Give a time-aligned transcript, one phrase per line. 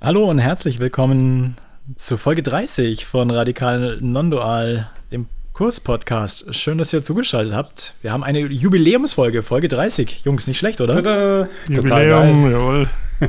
[0.00, 1.56] Hallo und herzlich willkommen
[1.96, 6.54] zu Folge 30 von Radikal Nondual, dem Kurs-Podcast.
[6.54, 7.94] Schön, dass ihr zugeschaltet habt.
[8.00, 10.22] Wir haben eine Jubiläumsfolge, Folge 30.
[10.24, 11.02] Jungs, nicht schlecht, oder?
[11.02, 11.48] Tada!
[11.68, 12.88] Jubiläum, jawohl.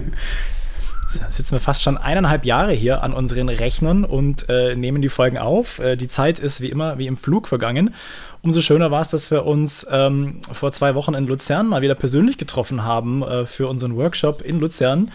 [1.11, 5.09] Jetzt sitzen wir fast schon eineinhalb Jahre hier an unseren Rechnern und äh, nehmen die
[5.09, 5.79] Folgen auf.
[5.79, 7.95] Äh, die Zeit ist wie immer wie im Flug vergangen.
[8.41, 11.95] Umso schöner war es, dass wir uns ähm, vor zwei Wochen in Luzern mal wieder
[11.95, 15.11] persönlich getroffen haben äh, für unseren Workshop in Luzern.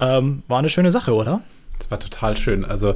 [0.00, 1.40] Ähm, war eine schöne Sache, oder?
[1.78, 2.64] Das war total schön.
[2.64, 2.94] Also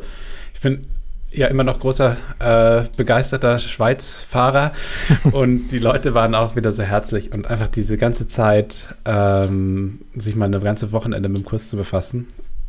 [0.55, 0.87] ich bin
[1.31, 4.72] ja immer noch großer äh, begeisterter Schweizfahrer
[5.33, 10.34] und die Leute waren auch wieder so herzlich und einfach diese ganze Zeit ähm, sich
[10.34, 12.27] mal eine ganze Wochenende mit dem Kurs zu befassen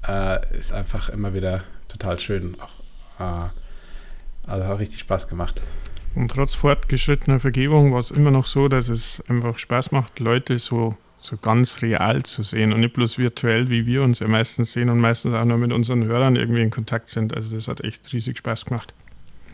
[0.08, 2.56] äh, ist einfach immer wieder total schön.
[2.59, 3.50] Auch, äh,
[4.50, 5.62] also hat richtig Spaß gemacht.
[6.16, 10.58] Und trotz fortgeschrittener Vergebung war es immer noch so, dass es einfach Spaß macht, Leute
[10.58, 14.74] so, so ganz real zu sehen und nicht bloß virtuell, wie wir uns ja meistens
[14.74, 17.34] sehen und meistens auch nur mit unseren Hörern irgendwie in Kontakt sind.
[17.34, 18.94] Also das hat echt riesig Spaß gemacht.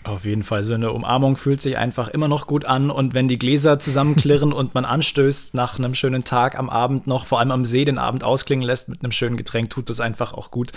[0.07, 2.90] Auf jeden Fall, so eine Umarmung fühlt sich einfach immer noch gut an.
[2.90, 7.25] Und wenn die Gläser zusammenklirren und man anstößt nach einem schönen Tag am Abend noch,
[7.25, 10.34] vor allem am See, den Abend ausklingen lässt mit einem schönen Getränk, tut das einfach
[10.34, 10.72] auch gut.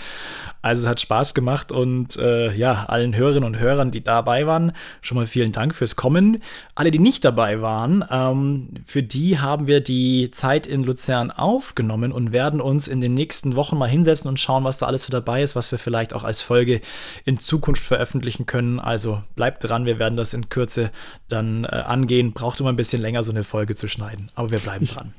[0.61, 4.73] Also es hat Spaß gemacht und äh, ja, allen Hörerinnen und Hörern, die dabei waren,
[5.01, 6.43] schon mal vielen Dank fürs Kommen.
[6.75, 12.11] Alle, die nicht dabei waren, ähm, für die haben wir die Zeit in Luzern aufgenommen
[12.11, 15.11] und werden uns in den nächsten Wochen mal hinsetzen und schauen, was da alles so
[15.11, 16.81] dabei ist, was wir vielleicht auch als Folge
[17.23, 18.81] in Zukunft veröffentlichen können.
[18.81, 20.91] Also bleibt dran, wir werden das in Kürze
[21.27, 22.33] dann äh, angehen.
[22.33, 25.13] Braucht immer ein bisschen länger, so eine Folge zu schneiden, aber wir bleiben dran.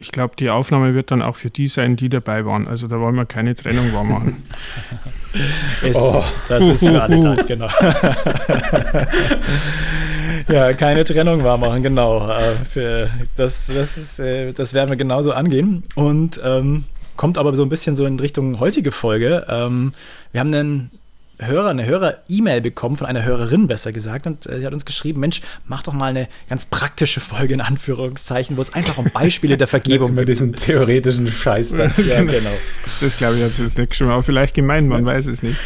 [0.00, 2.68] Ich glaube, die Aufnahme wird dann auch für die sein, die dabei waren.
[2.68, 4.44] Also da wollen wir keine Trennung wahr machen.
[5.82, 6.22] ist, oh.
[6.48, 7.68] Das ist für alle da, genau.
[10.48, 12.30] ja, keine Trennung wahr machen, genau.
[12.30, 15.82] Äh, das, das, ist, äh, das werden wir genauso angehen.
[15.96, 16.84] Und ähm,
[17.16, 19.46] kommt aber so ein bisschen so in Richtung heutige Folge.
[19.48, 19.92] Ähm,
[20.30, 20.90] wir haben einen
[21.40, 25.20] Hörer, eine Hörer-E-Mail bekommen, von einer Hörerin besser gesagt, und äh, sie hat uns geschrieben,
[25.20, 29.56] Mensch, mach doch mal eine ganz praktische Folge in Anführungszeichen, wo es einfach um Beispiele
[29.56, 30.16] der Vergebung geht.
[30.16, 31.84] Mit diesen theoretischen Scheiß da.
[32.02, 32.50] ja, genau.
[33.00, 35.60] Das glaube ich jetzt ist nicht schon mal, vielleicht gemeint, man weiß es nicht.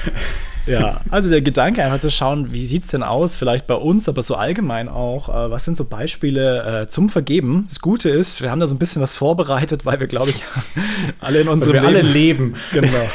[0.67, 4.09] Ja, also der Gedanke einfach zu schauen, wie sieht es denn aus, vielleicht bei uns,
[4.09, 7.65] aber so allgemein auch, äh, was sind so Beispiele äh, zum Vergeben?
[7.69, 10.45] Das Gute ist, wir haben da so ein bisschen was vorbereitet, weil wir, glaube ich,
[11.21, 12.55] alle in unserem wir Leben, alle leben.
[12.73, 13.09] Genau.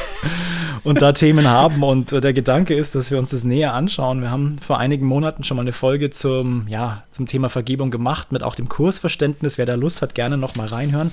[0.88, 1.82] Und da Themen haben.
[1.82, 4.22] Und äh, der Gedanke ist, dass wir uns das näher anschauen.
[4.22, 8.32] Wir haben vor einigen Monaten schon mal eine Folge zum, ja, zum Thema Vergebung gemacht,
[8.32, 9.58] mit auch dem Kursverständnis.
[9.58, 11.12] Wer da Lust hat, gerne noch mal reinhören.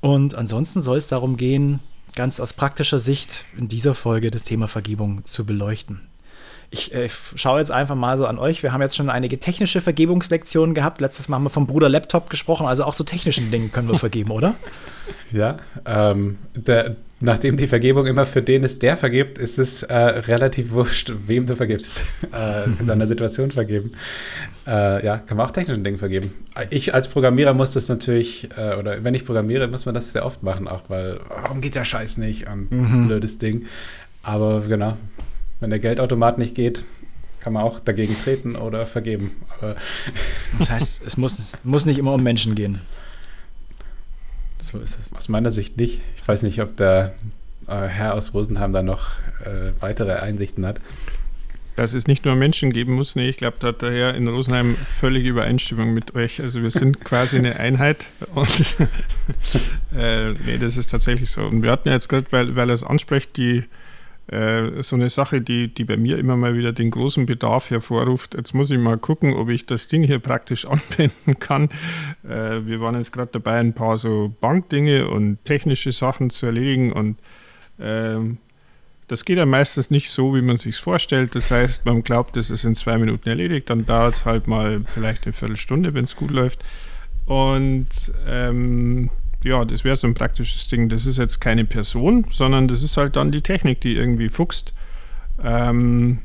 [0.00, 1.80] Und ansonsten soll es darum gehen,
[2.14, 6.00] ganz aus praktischer Sicht in dieser Folge das Thema Vergebung zu beleuchten.
[6.70, 8.62] Ich äh, schaue jetzt einfach mal so an euch.
[8.62, 11.02] Wir haben jetzt schon einige technische Vergebungslektionen gehabt.
[11.02, 12.66] Letztes Mal haben wir vom Bruder Laptop gesprochen.
[12.66, 14.54] Also auch so technischen Dingen können wir vergeben, oder?
[15.30, 19.94] Ja, ähm, der, nachdem die Vergebung immer für den ist, der vergibt, ist es äh,
[19.94, 22.04] relativ wurscht, wem du vergibst.
[22.34, 23.92] Äh, in seiner Situation vergeben.
[24.66, 26.32] Äh, ja, kann man auch technischen Dingen vergeben.
[26.70, 30.26] Ich als Programmierer muss das natürlich, äh, oder wenn ich programmiere, muss man das sehr
[30.26, 32.48] oft machen, auch weil, warum geht der Scheiß nicht?
[32.48, 33.06] Und mhm.
[33.06, 33.66] blödes Ding.
[34.24, 34.96] Aber genau,
[35.60, 36.84] wenn der Geldautomat nicht geht,
[37.40, 39.32] kann man auch dagegen treten oder vergeben.
[39.58, 39.74] Aber
[40.58, 42.80] das heißt, es muss, muss nicht immer um Menschen gehen.
[44.64, 45.12] So ist es.
[45.12, 46.00] Aus meiner Sicht nicht.
[46.16, 47.14] Ich weiß nicht, ob der
[47.68, 49.10] äh, Herr aus Rosenheim da noch
[49.44, 50.80] äh, weitere Einsichten hat.
[51.76, 54.26] Dass es nicht nur Menschen geben muss, nee, ich glaube, da hat der Herr in
[54.26, 56.40] Rosenheim völlige Übereinstimmung mit euch.
[56.40, 58.76] Also wir sind quasi eine Einheit und
[59.94, 61.42] äh, nee, das ist tatsächlich so.
[61.42, 63.64] Und wir hatten ja jetzt gerade, weil, weil er es anspricht, die
[64.26, 68.34] äh, so eine Sache, die, die bei mir immer mal wieder den großen Bedarf hervorruft.
[68.34, 71.68] Jetzt muss ich mal gucken, ob ich das Ding hier praktisch anwenden kann.
[72.22, 76.92] Äh, wir waren jetzt gerade dabei, ein paar so Bankdinge und technische Sachen zu erledigen
[76.92, 77.18] und
[77.78, 78.38] ähm,
[79.08, 81.34] das geht ja meistens nicht so, wie man sich vorstellt.
[81.34, 84.82] Das heißt, man glaubt, das ist in zwei Minuten erledigt, dann dauert es halt mal
[84.88, 86.64] vielleicht eine Viertelstunde, wenn es gut läuft.
[87.26, 87.88] Und
[88.26, 89.10] ähm,
[89.44, 90.88] ja, das wäre so ein praktisches Ding.
[90.88, 94.74] Das ist jetzt keine Person, sondern das ist halt dann die Technik, die irgendwie fuchst
[95.42, 96.18] ähm,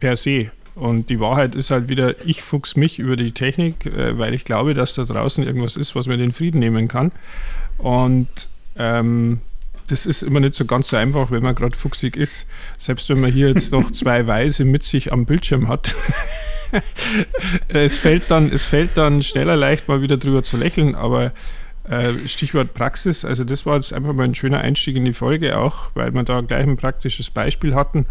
[0.00, 0.50] per se.
[0.74, 4.44] Und die Wahrheit ist halt wieder, ich fuchs mich über die Technik, äh, weil ich
[4.44, 7.10] glaube, dass da draußen irgendwas ist, was mir den Frieden nehmen kann.
[7.78, 9.40] Und ähm,
[9.88, 12.46] das ist immer nicht so ganz so einfach, wenn man gerade fuchsig ist.
[12.76, 15.96] Selbst wenn man hier jetzt noch zwei Weise mit sich am Bildschirm hat.
[17.68, 21.32] es, fällt dann, es fällt dann schneller leicht mal wieder drüber zu lächeln, aber
[22.26, 25.90] Stichwort Praxis, also das war jetzt einfach mal ein schöner Einstieg in die Folge auch,
[25.94, 28.06] weil wir da gleich ein praktisches Beispiel hatten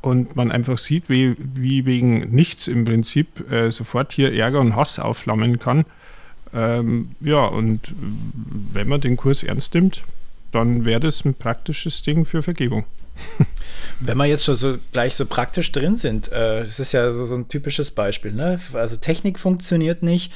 [0.00, 4.76] und man einfach sieht, wie, wie wegen nichts im Prinzip äh, sofort hier Ärger und
[4.76, 5.84] Hass aufflammen kann.
[6.54, 7.94] Ähm, ja, und
[8.72, 10.04] wenn man den Kurs ernst nimmt,
[10.52, 12.84] dann wäre das ein praktisches Ding für Vergebung.
[14.00, 17.26] Wenn wir jetzt schon so gleich so praktisch drin sind, äh, das ist ja so,
[17.26, 18.32] so ein typisches Beispiel.
[18.32, 18.60] Ne?
[18.72, 20.32] Also Technik funktioniert nicht.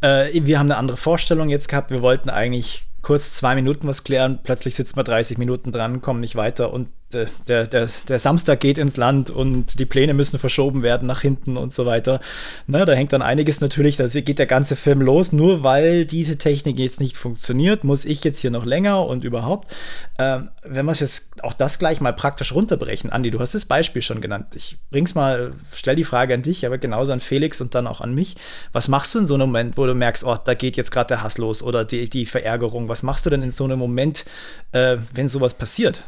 [0.00, 1.90] Äh, wir haben eine andere Vorstellung jetzt gehabt.
[1.90, 4.40] Wir wollten eigentlich kurz zwei Minuten was klären.
[4.42, 8.76] Plötzlich sitzt man 30 Minuten dran, kommen nicht weiter und der, der, der Samstag geht
[8.76, 12.20] ins Land und die Pläne müssen verschoben werden nach hinten und so weiter.
[12.66, 16.36] Ne, da hängt dann einiges natürlich, da geht der ganze Film los, nur weil diese
[16.36, 19.74] Technik jetzt nicht funktioniert, muss ich jetzt hier noch länger und überhaupt.
[20.18, 23.64] Ähm, wenn wir es jetzt auch das gleich mal praktisch runterbrechen, Andi, du hast das
[23.64, 24.54] Beispiel schon genannt.
[24.54, 28.02] Ich bring's mal, stell die Frage an dich, aber genauso an Felix und dann auch
[28.02, 28.36] an mich.
[28.72, 31.08] Was machst du in so einem Moment, wo du merkst, oh, da geht jetzt gerade
[31.08, 32.88] der Hass los oder die, die Verärgerung?
[32.88, 34.26] Was machst du denn in so einem Moment,
[34.72, 36.04] äh, wenn sowas passiert?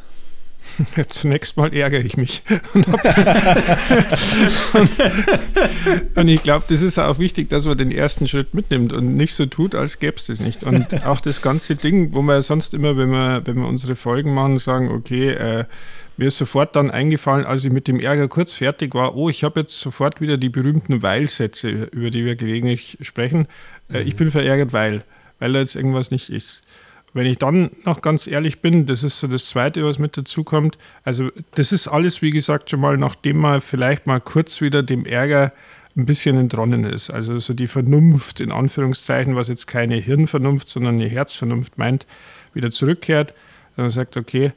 [1.08, 2.42] Zunächst mal ärgere ich mich.
[2.74, 2.86] und,
[4.74, 4.90] und,
[6.16, 9.34] und ich glaube, das ist auch wichtig, dass man den ersten Schritt mitnimmt und nicht
[9.34, 10.64] so tut, als gäbe es das nicht.
[10.64, 14.34] Und auch das ganze Ding, wo wir sonst immer, wenn wir, wenn wir unsere Folgen
[14.34, 15.64] machen, sagen, okay, äh,
[16.16, 19.42] mir ist sofort dann eingefallen, als ich mit dem Ärger kurz fertig war, oh, ich
[19.42, 23.48] habe jetzt sofort wieder die berühmten Weil-Sätze, über die wir gelegentlich sprechen.
[23.88, 24.08] Äh, mhm.
[24.08, 25.02] Ich bin verärgert, weil,
[25.38, 26.62] weil da jetzt irgendwas nicht ist.
[27.12, 30.44] Wenn ich dann noch ganz ehrlich bin, das ist so das Zweite, was mit dazu
[30.44, 30.78] kommt.
[31.02, 35.04] Also das ist alles, wie gesagt, schon mal, nachdem man vielleicht mal kurz wieder dem
[35.04, 35.52] Ärger
[35.96, 37.10] ein bisschen entronnen ist.
[37.10, 42.06] Also so die Vernunft in Anführungszeichen, was jetzt keine Hirnvernunft, sondern eine Herzvernunft meint,
[42.54, 43.34] wieder zurückkehrt.
[43.76, 44.52] Dann sagt, okay,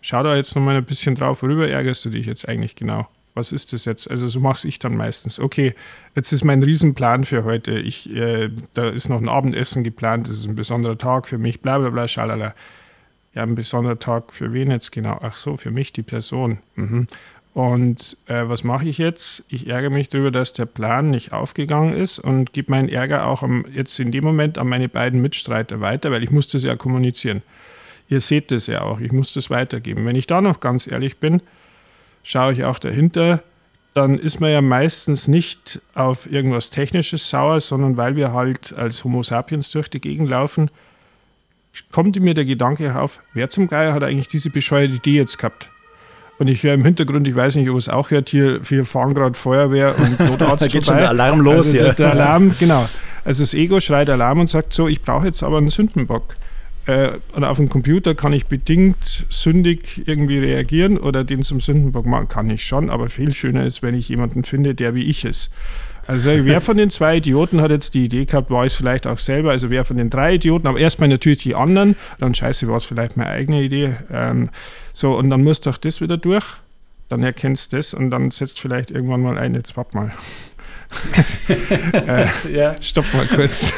[0.00, 3.06] schau da jetzt noch mal ein bisschen drauf, worüber ärgerst du dich jetzt eigentlich genau?
[3.34, 4.10] Was ist das jetzt?
[4.10, 5.38] Also so mache ich dann meistens.
[5.38, 5.74] Okay,
[6.14, 7.72] jetzt ist mein Riesenplan für heute.
[7.78, 11.60] Ich, äh, da ist noch ein Abendessen geplant, das ist ein besonderer Tag für mich,
[11.60, 12.54] bla bla bla, schalala.
[13.34, 15.18] Ja, ein besonderer Tag für wen jetzt genau?
[15.22, 16.58] Ach so, für mich, die Person.
[16.76, 17.06] Mhm.
[17.54, 19.44] Und äh, was mache ich jetzt?
[19.48, 23.42] Ich ärgere mich darüber, dass der Plan nicht aufgegangen ist und gebe meinen Ärger auch
[23.42, 26.76] am, jetzt in dem Moment an meine beiden Mitstreiter weiter, weil ich muss das ja
[26.76, 27.42] kommunizieren.
[28.08, 30.06] Ihr seht das ja auch, ich muss das weitergeben.
[30.06, 31.42] Wenn ich da noch ganz ehrlich bin,
[32.22, 33.42] schaue ich auch dahinter,
[33.94, 39.04] dann ist man ja meistens nicht auf irgendwas Technisches sauer, sondern weil wir halt als
[39.04, 40.70] Homo sapiens durch die Gegend laufen,
[41.90, 45.70] kommt mir der Gedanke auf, wer zum Geier hat eigentlich diese bescheuerte Idee jetzt gehabt?
[46.38, 49.14] Und ich höre im Hintergrund, ich weiß nicht, ob es auch hört, hier, hier fahren
[49.14, 50.86] gerade Feuerwehr und Notarzt Da geht vorbei.
[50.86, 52.88] schon der Alarm los also Der, der Alarm, genau.
[53.24, 56.34] Also das Ego schreit Alarm und sagt so, ich brauche jetzt aber einen Sündenbock
[56.86, 62.28] äh, auf dem Computer kann ich bedingt sündig irgendwie reagieren oder den zum Sündenbock machen,
[62.28, 65.50] kann ich schon, aber viel schöner ist, wenn ich jemanden finde, der wie ich ist.
[66.06, 69.18] Also wer von den zwei Idioten hat jetzt die Idee gehabt, war es vielleicht auch
[69.18, 72.76] selber, also wer von den drei Idioten, aber erstmal natürlich die anderen, dann scheiße, war
[72.76, 73.94] es vielleicht meine eigene Idee.
[74.10, 74.50] Ähm,
[74.92, 76.44] so, und dann muss doch das wieder durch,
[77.08, 80.12] dann erkennst du das und dann setzt vielleicht irgendwann mal ein, jetzt warte mal
[81.92, 82.74] äh, ja.
[82.80, 83.72] Stopp mal kurz.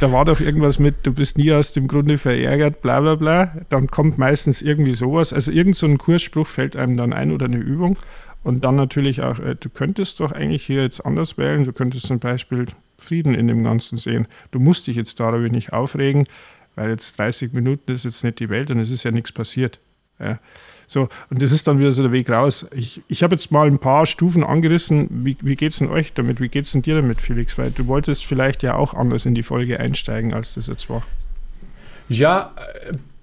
[0.00, 3.54] Da war doch irgendwas mit, du bist nie aus dem Grunde verärgert, bla bla bla.
[3.68, 5.32] Dann kommt meistens irgendwie sowas.
[5.32, 7.96] Also irgend so ein Kursspruch fällt einem dann ein oder eine Übung.
[8.42, 11.64] Und dann natürlich auch, äh, du könntest doch eigentlich hier jetzt anders wählen.
[11.64, 12.66] Du könntest zum Beispiel
[12.98, 14.26] Frieden in dem Ganzen sehen.
[14.50, 16.24] Du musst dich jetzt darüber nicht aufregen,
[16.74, 19.80] weil jetzt 30 Minuten ist jetzt nicht die Welt und es ist ja nichts passiert.
[20.18, 20.38] Ja.
[20.92, 22.66] So, und das ist dann wieder so der Weg raus.
[22.70, 25.08] Ich, ich habe jetzt mal ein paar Stufen angerissen.
[25.10, 26.40] Wie, wie geht es denn euch damit?
[26.40, 27.56] Wie geht es denn dir damit, Felix?
[27.56, 31.02] Weil du wolltest vielleicht ja auch anders in die Folge einsteigen, als das jetzt war.
[32.10, 32.52] Ja,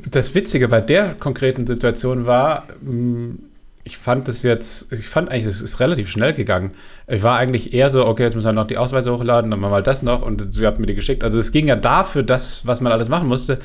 [0.03, 3.35] das Witzige bei der konkreten Situation war, mm,
[3.83, 6.71] ich fand das jetzt, ich fand eigentlich, es ist relativ schnell gegangen.
[7.07, 9.71] Ich war eigentlich eher so, okay, jetzt müssen wir noch die Ausweise hochladen, dann machen
[9.71, 11.23] wir mal das noch und sie hat mir die geschickt.
[11.23, 13.59] Also es ging ja dafür das, was man alles machen musste,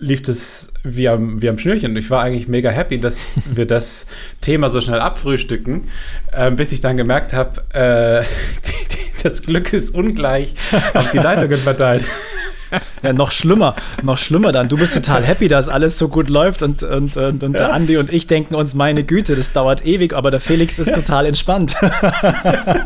[0.00, 1.96] lief das wie am, wie am Schnürchen.
[1.96, 4.06] Ich war eigentlich mega happy, dass wir das
[4.40, 5.88] Thema so schnell abfrühstücken,
[6.32, 8.24] äh, bis ich dann gemerkt habe, äh,
[9.22, 10.54] das Glück ist ungleich
[10.94, 12.04] auf die Leitungen verteilt.
[13.02, 14.68] Ja, noch schlimmer, noch schlimmer dann.
[14.68, 17.58] Du bist total happy, dass alles so gut läuft und, und, und, und ja.
[17.58, 20.94] der Andi und ich denken uns, meine Güte, das dauert ewig, aber der Felix ist
[20.94, 21.76] total entspannt.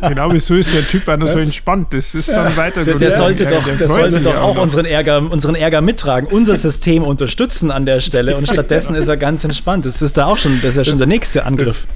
[0.08, 1.92] Genau, wieso ist der Typ einer so entspannt?
[1.92, 5.18] Das ist dann weiter Der, der sollte doch, der, der sollte doch auch unseren Ärger,
[5.18, 9.86] unseren Ärger mittragen, unser System unterstützen an der Stelle und stattdessen ist er ganz entspannt.
[9.86, 11.86] Das ist da auch schon, das ist ja schon das, der nächste Angriff.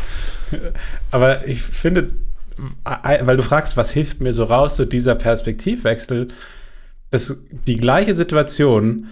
[0.51, 0.61] Das,
[1.11, 2.11] aber ich finde,
[2.85, 6.29] weil du fragst, was hilft mir so raus, so dieser Perspektivwechsel,
[7.11, 7.37] das,
[7.67, 9.09] die gleiche Situation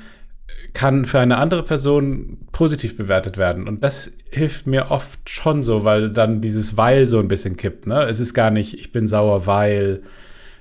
[0.74, 3.66] kann für eine andere Person positiv bewertet werden.
[3.66, 7.86] Und das hilft mir oft schon so, weil dann dieses Weil so ein bisschen kippt.
[7.86, 8.02] Ne?
[8.02, 10.02] Es ist gar nicht, ich bin sauer, weil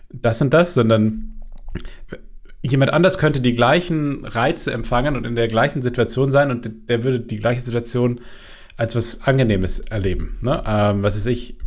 [0.10, 1.42] das und das, sondern
[2.62, 7.04] jemand anders könnte die gleichen Reize empfangen und in der gleichen Situation sein und der
[7.04, 8.22] würde die gleiche Situation
[8.78, 10.38] als was Angenehmes erleben.
[10.42, 10.64] Ne?
[10.66, 11.58] Ähm, was ist ich,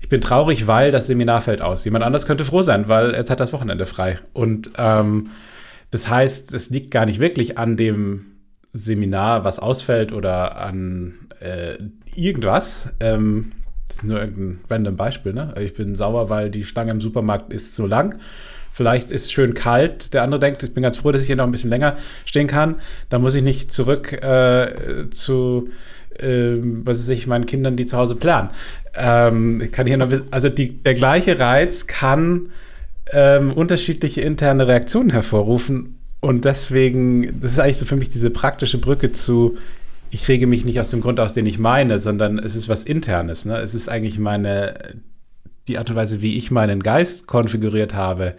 [0.00, 1.84] ich bin traurig, weil das Seminar fällt aus.
[1.84, 4.18] Jemand anders könnte froh sein, weil jetzt hat das Wochenende frei.
[4.32, 5.30] Und ähm,
[5.90, 8.26] das heißt, es liegt gar nicht wirklich an dem
[8.72, 11.78] Seminar, was ausfällt oder an äh,
[12.14, 12.90] irgendwas.
[13.00, 13.52] Ähm,
[13.86, 15.32] das ist nur irgendein random Beispiel.
[15.32, 15.54] Ne?
[15.60, 18.18] Ich bin sauer, weil die Stange im Supermarkt ist so lang.
[18.72, 20.14] Vielleicht ist es schön kalt.
[20.14, 22.46] Der andere denkt, ich bin ganz froh, dass ich hier noch ein bisschen länger stehen
[22.46, 22.76] kann.
[23.08, 25.70] Da muss ich nicht zurück äh, zu
[26.20, 28.50] ähm, was weiß ich, meinen Kindern, die zu Hause planen.
[28.94, 32.50] Ähm, ich kann hier noch, also die, der gleiche Reiz kann
[33.12, 38.78] ähm, unterschiedliche interne Reaktionen hervorrufen und deswegen, das ist eigentlich so für mich diese praktische
[38.78, 39.56] Brücke zu,
[40.10, 42.84] ich rege mich nicht aus dem Grund aus, den ich meine, sondern es ist was
[42.84, 43.44] Internes.
[43.44, 43.58] Ne?
[43.58, 44.74] Es ist eigentlich meine,
[45.68, 48.34] die Art und Weise, wie ich meinen Geist konfiguriert habe,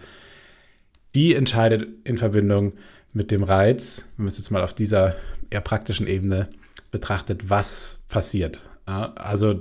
[1.14, 2.72] die entscheidet in Verbindung
[3.12, 5.16] mit dem Reiz, wenn wir es jetzt mal auf dieser
[5.48, 6.48] eher praktischen Ebene
[6.90, 8.60] betrachtet, was passiert.
[8.90, 9.60] Also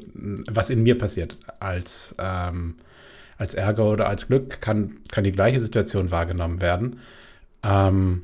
[0.52, 2.76] was in mir passiert als, ähm,
[3.38, 7.00] als Ärger oder als Glück kann, kann die gleiche Situation wahrgenommen werden.
[7.64, 8.24] Ähm,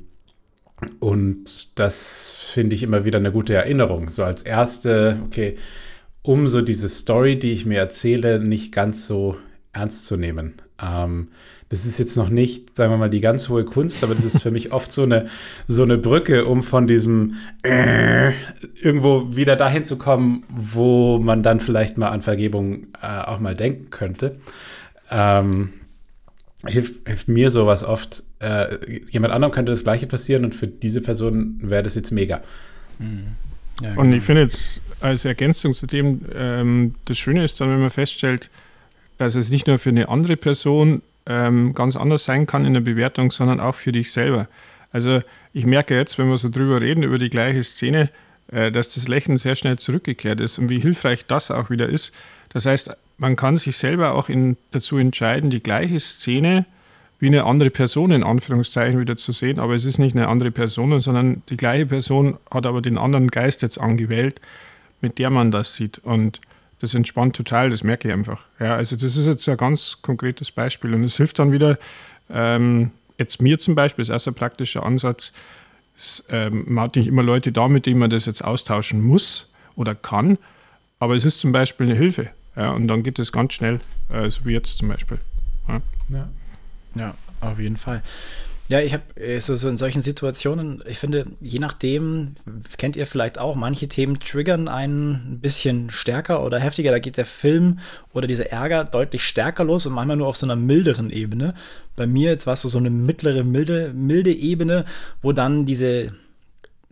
[0.99, 4.09] und das finde ich immer wieder eine gute Erinnerung.
[4.09, 5.57] So als erste, okay,
[6.21, 9.37] um so diese Story, die ich mir erzähle, nicht ganz so
[9.73, 10.55] ernst zu nehmen.
[10.81, 11.29] Ähm,
[11.69, 14.41] das ist jetzt noch nicht, sagen wir mal, die ganz hohe Kunst, aber das ist
[14.41, 15.27] für mich oft so eine,
[15.67, 18.31] so eine Brücke, um von diesem äh,
[18.79, 23.55] irgendwo wieder dahin zu kommen, wo man dann vielleicht mal an Vergebung äh, auch mal
[23.55, 24.37] denken könnte.
[25.09, 25.73] Ähm,
[26.65, 28.23] hilft, hilft mir sowas oft.
[28.39, 32.41] Äh, jemand anderem könnte das Gleiche passieren und für diese Person wäre das jetzt mega.
[32.99, 33.27] Mhm.
[33.81, 34.17] Ja, und genau.
[34.17, 38.49] ich finde jetzt als Ergänzung zu dem, ähm, das Schöne ist dann, wenn man feststellt,
[39.17, 42.81] dass es nicht nur für eine andere Person ähm, ganz anders sein kann in der
[42.81, 44.47] Bewertung, sondern auch für dich selber.
[44.91, 45.21] Also
[45.53, 48.09] ich merke jetzt, wenn wir so drüber reden, über die gleiche Szene,
[48.51, 52.13] äh, dass das Lächeln sehr schnell zurückgekehrt ist und wie hilfreich das auch wieder ist.
[52.49, 56.65] Das heißt, man kann sich selber auch in, dazu entscheiden, die gleiche Szene
[57.19, 60.51] wie eine andere Person in Anführungszeichen wieder zu sehen, aber es ist nicht eine andere
[60.51, 64.41] Person, sondern die gleiche Person hat aber den anderen Geist jetzt angewählt,
[65.01, 65.99] mit der man das sieht.
[65.99, 66.41] Und
[66.79, 68.45] das entspannt total, das merke ich einfach.
[68.59, 71.77] Ja, also das ist jetzt ein ganz konkretes Beispiel und es hilft dann wieder,
[72.29, 75.31] ähm, jetzt mir zum Beispiel, ist erst ein praktischer Ansatz,
[75.95, 79.49] es, ähm, man hat nicht immer Leute da, mit denen man das jetzt austauschen muss
[79.75, 80.37] oder kann,
[80.99, 82.29] aber es ist zum Beispiel eine Hilfe.
[82.55, 83.79] Ja, und dann geht es ganz schnell,
[84.09, 85.19] äh, so wie jetzt zum Beispiel.
[85.67, 86.29] Ja, ja.
[86.95, 88.01] ja auf jeden Fall.
[88.67, 92.33] Ja, ich habe äh, so, so in solchen Situationen, ich finde, je nachdem,
[92.77, 96.89] kennt ihr vielleicht auch, manche Themen triggern einen ein bisschen stärker oder heftiger.
[96.89, 97.77] Da geht der Film
[98.11, 101.53] oder dieser Ärger deutlich stärker los und manchmal nur auf so einer milderen Ebene.
[101.95, 104.85] Bei mir jetzt war es so, so eine mittlere, milde, milde Ebene,
[105.21, 106.11] wo dann diese,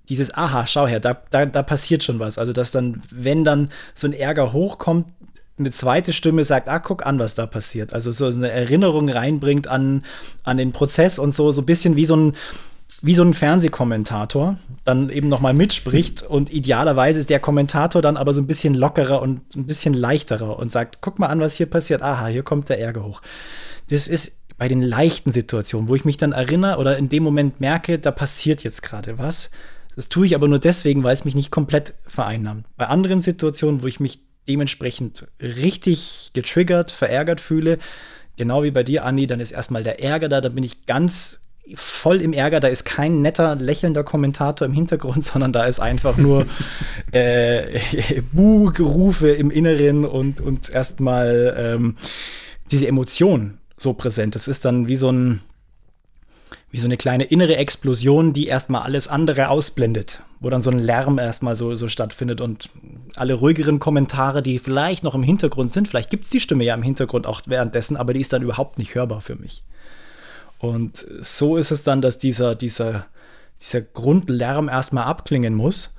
[0.10, 2.38] dieses Aha, schau her, da, da, da passiert schon was.
[2.38, 5.08] Also, dass dann, wenn dann so ein Ärger hochkommt,
[5.58, 7.94] eine zweite Stimme sagt, ah, guck an, was da passiert.
[7.94, 10.04] Also so eine Erinnerung reinbringt an,
[10.44, 12.36] an den Prozess und so, so ein bisschen wie so ein,
[13.02, 18.34] wie so ein Fernsehkommentator dann eben nochmal mitspricht und idealerweise ist der Kommentator dann aber
[18.34, 21.68] so ein bisschen lockerer und ein bisschen leichterer und sagt, guck mal an, was hier
[21.68, 22.02] passiert.
[22.02, 23.22] Aha, hier kommt der Ärger hoch.
[23.90, 27.60] Das ist bei den leichten Situationen, wo ich mich dann erinnere oder in dem Moment
[27.60, 29.52] merke, da passiert jetzt gerade was.
[29.96, 32.66] Das tue ich aber nur deswegen, weil es mich nicht komplett vereinnahmt.
[32.78, 37.80] Bei anderen Situationen, wo ich mich dementsprechend richtig getriggert, verärgert fühle,
[38.38, 41.42] genau wie bei dir, Andi, dann ist erstmal der Ärger da, da bin ich ganz
[41.76, 46.18] voll im Ärger, da ist kein netter, lächelnder Kommentator im Hintergrund, sondern da ist einfach
[46.18, 46.46] nur
[47.12, 47.80] äh,
[48.34, 51.96] Buh-Gerufe im Inneren und, und erstmal ähm,
[52.72, 54.36] diese Emotion so präsent.
[54.36, 55.42] Das ist dann wie so ein
[56.74, 60.80] wie so eine kleine innere Explosion, die erstmal alles andere ausblendet, wo dann so ein
[60.80, 62.68] Lärm erstmal so, so stattfindet und
[63.16, 66.74] alle ruhigeren Kommentare, die vielleicht noch im Hintergrund sind, vielleicht gibt es die Stimme ja
[66.74, 69.64] im Hintergrund auch währenddessen, aber die ist dann überhaupt nicht hörbar für mich.
[70.60, 73.06] Und so ist es dann, dass dieser, dieser,
[73.60, 75.94] dieser Grundlärm erstmal abklingen muss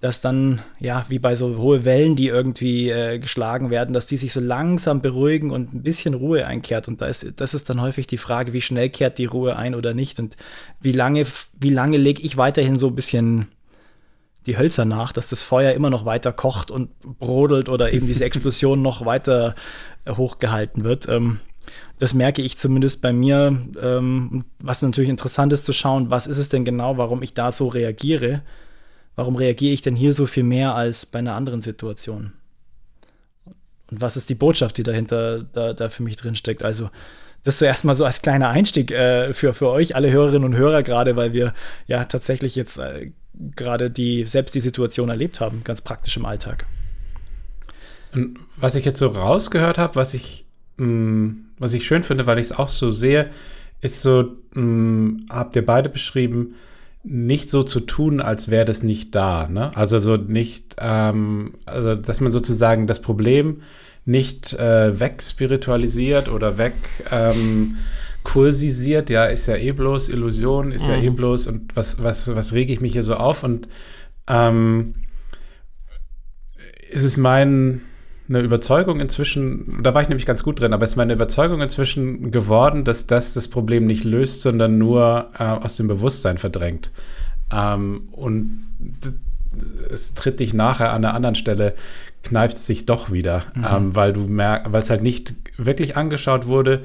[0.00, 4.16] dass dann, ja, wie bei so hohe Wellen, die irgendwie äh, geschlagen werden, dass die
[4.16, 6.86] sich so langsam beruhigen und ein bisschen Ruhe einkehrt.
[6.88, 9.74] Und da ist, das ist dann häufig die Frage, wie schnell kehrt die Ruhe ein
[9.74, 10.36] oder nicht und
[10.80, 11.26] wie lange,
[11.58, 13.46] wie lange lege ich weiterhin so ein bisschen
[14.46, 18.24] die Hölzer nach, dass das Feuer immer noch weiter kocht und brodelt oder eben diese
[18.24, 19.54] Explosion noch weiter
[20.04, 21.08] äh, hochgehalten wird.
[21.08, 21.40] Ähm,
[21.98, 23.58] das merke ich zumindest bei mir.
[23.82, 27.52] Ähm, was natürlich interessant ist zu schauen, was ist es denn genau, warum ich da
[27.52, 28.42] so reagiere
[29.16, 32.34] warum reagiere ich denn hier so viel mehr als bei einer anderen Situation?
[33.90, 36.62] Und was ist die Botschaft, die dahinter da, da für mich drin steckt?
[36.62, 36.90] Also,
[37.42, 40.82] das so erstmal so als kleiner Einstieg äh, für, für euch, alle Hörerinnen und Hörer,
[40.82, 41.54] gerade weil wir
[41.86, 43.12] ja tatsächlich jetzt äh,
[43.54, 46.66] gerade die, selbst die Situation erlebt haben, ganz praktisch im Alltag.
[48.12, 50.46] Und was ich jetzt so rausgehört habe, was ich,
[50.78, 53.30] mh, mm, was ich schön finde, weil ich es auch so sehe,
[53.80, 56.54] ist so, mh, mm, habt ihr beide beschrieben,
[57.02, 59.46] nicht so zu tun, als wäre das nicht da.
[59.48, 59.70] Ne?
[59.76, 63.62] Also so nicht, ähm, also dass man sozusagen das Problem
[64.04, 66.74] nicht äh, wegspiritualisiert oder weg
[67.10, 67.76] ähm,
[68.26, 70.94] kursisiert, ja, ist ja eh bloß Illusion, ist mhm.
[70.94, 73.68] ja eh bloß und was, was, was rege ich mich hier so auf und
[74.26, 74.96] ähm,
[76.90, 77.82] ist es mein
[78.28, 81.60] eine Überzeugung inzwischen, da war ich nämlich ganz gut drin, aber es ist meine Überzeugung
[81.60, 86.90] inzwischen geworden, dass das das Problem nicht löst, sondern nur äh, aus dem Bewusstsein verdrängt.
[87.52, 88.66] Ähm, und
[89.88, 91.74] es tritt dich nachher an einer anderen Stelle,
[92.24, 93.66] kneift es sich doch wieder, mhm.
[93.72, 96.82] ähm, weil du merkst, weil es halt nicht wirklich angeschaut wurde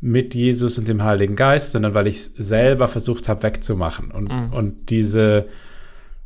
[0.00, 4.10] mit Jesus und dem Heiligen Geist, sondern weil ich es selber versucht habe wegzumachen.
[4.10, 4.52] Und, mhm.
[4.52, 5.46] und diese,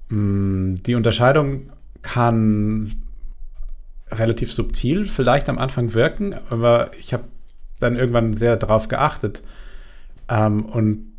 [0.09, 1.71] mh, mm, die Unterscheidung
[2.03, 3.03] kann
[4.11, 7.25] relativ subtil vielleicht am Anfang wirken, aber ich habe
[7.81, 9.43] dann irgendwann sehr darauf geachtet.
[10.29, 11.13] Ähm, und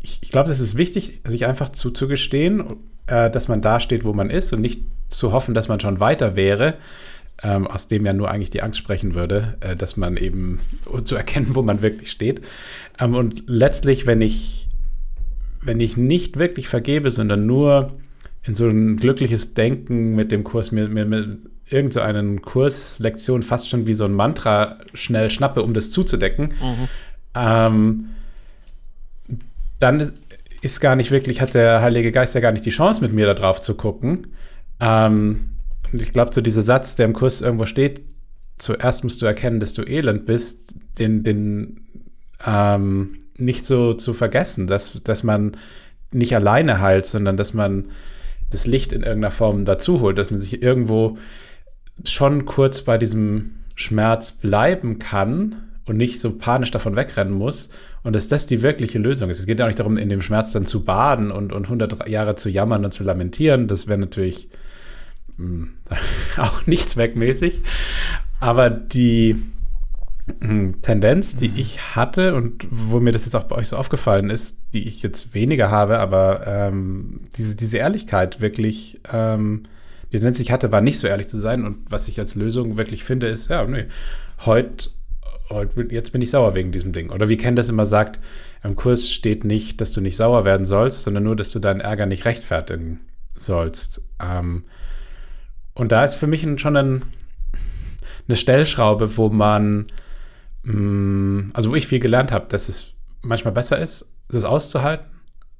[0.00, 4.12] ich, ich glaube, es ist wichtig, sich einfach zuzugestehen, äh, dass man da steht, wo
[4.12, 6.74] man ist und nicht zu hoffen, dass man schon weiter wäre,
[7.42, 10.60] ähm, aus dem ja nur eigentlich die Angst sprechen würde, äh, dass man eben
[11.04, 12.40] zu erkennen, wo man wirklich steht.
[12.98, 14.68] Ähm, und letztlich, wenn ich,
[15.60, 17.92] wenn ich nicht wirklich vergebe, sondern nur
[18.44, 23.42] in so ein glückliches Denken mit dem Kurs mir, mir, mir irgendeinen so Kurs, Lektion
[23.42, 26.88] fast schon wie so ein Mantra schnell schnappe, um das zuzudecken, mhm.
[27.34, 28.10] ähm,
[29.78, 30.14] dann ist,
[30.60, 33.26] ist, gar nicht wirklich, hat der Heilige Geist ja gar nicht die Chance, mit mir
[33.26, 34.28] da drauf zu gucken.
[34.80, 35.51] Ähm,
[35.92, 38.02] und ich glaube, so dieser Satz, der im Kurs irgendwo steht,
[38.58, 41.86] zuerst musst du erkennen, dass du elend bist, den, den
[42.46, 45.56] ähm, nicht so zu vergessen, dass, dass man
[46.12, 47.90] nicht alleine heilt, sondern dass man
[48.50, 51.18] das Licht in irgendeiner Form dazu holt, dass man sich irgendwo
[52.04, 57.70] schon kurz bei diesem Schmerz bleiben kann und nicht so panisch davon wegrennen muss
[58.02, 59.40] und dass das die wirkliche Lösung ist.
[59.40, 62.08] Es geht ja auch nicht darum, in dem Schmerz dann zu baden und, und 100
[62.08, 63.66] Jahre zu jammern und zu lamentieren.
[63.66, 64.48] Das wäre natürlich
[66.36, 67.60] auch nicht zweckmäßig.
[68.40, 69.36] Aber die
[70.40, 71.56] hm, Tendenz, die mhm.
[71.56, 75.02] ich hatte und wo mir das jetzt auch bei euch so aufgefallen ist, die ich
[75.02, 79.64] jetzt weniger habe, aber ähm, diese, diese Ehrlichkeit wirklich ähm,
[80.12, 81.64] die Tendenz, die ich hatte, war nicht so ehrlich zu sein.
[81.64, 83.86] Und was ich als Lösung wirklich finde, ist, ja, nee,
[84.44, 84.90] heute,
[85.48, 87.10] heute jetzt bin ich sauer wegen diesem Ding.
[87.10, 88.20] Oder wie Ken das immer sagt,
[88.62, 91.80] im Kurs steht nicht, dass du nicht sauer werden sollst, sondern nur, dass du deinen
[91.80, 93.00] Ärger nicht rechtfertigen
[93.34, 94.02] sollst.
[94.22, 94.64] Ähm,
[95.74, 97.04] und da ist für mich schon ein,
[98.28, 99.86] eine Stellschraube, wo man,
[100.64, 105.06] mm, also wo ich viel gelernt habe, dass es manchmal besser ist, das auszuhalten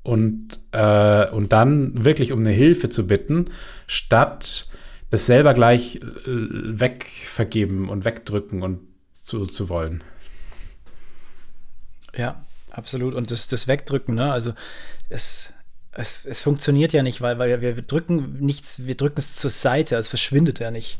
[0.03, 3.51] und, äh, und dann wirklich um eine Hilfe zu bitten,
[3.87, 4.69] statt
[5.11, 8.81] das selber gleich äh, wegvergeben und wegdrücken und
[9.13, 10.03] zu, zu wollen.
[12.17, 13.15] Ja, absolut.
[13.15, 14.33] Und das, das Wegdrücken, ne?
[14.33, 14.53] Also
[15.09, 15.52] es,
[15.93, 19.51] es, es funktioniert ja nicht, weil, weil wir, wir drücken nichts, wir drücken es zur
[19.51, 20.99] Seite, es verschwindet ja nicht.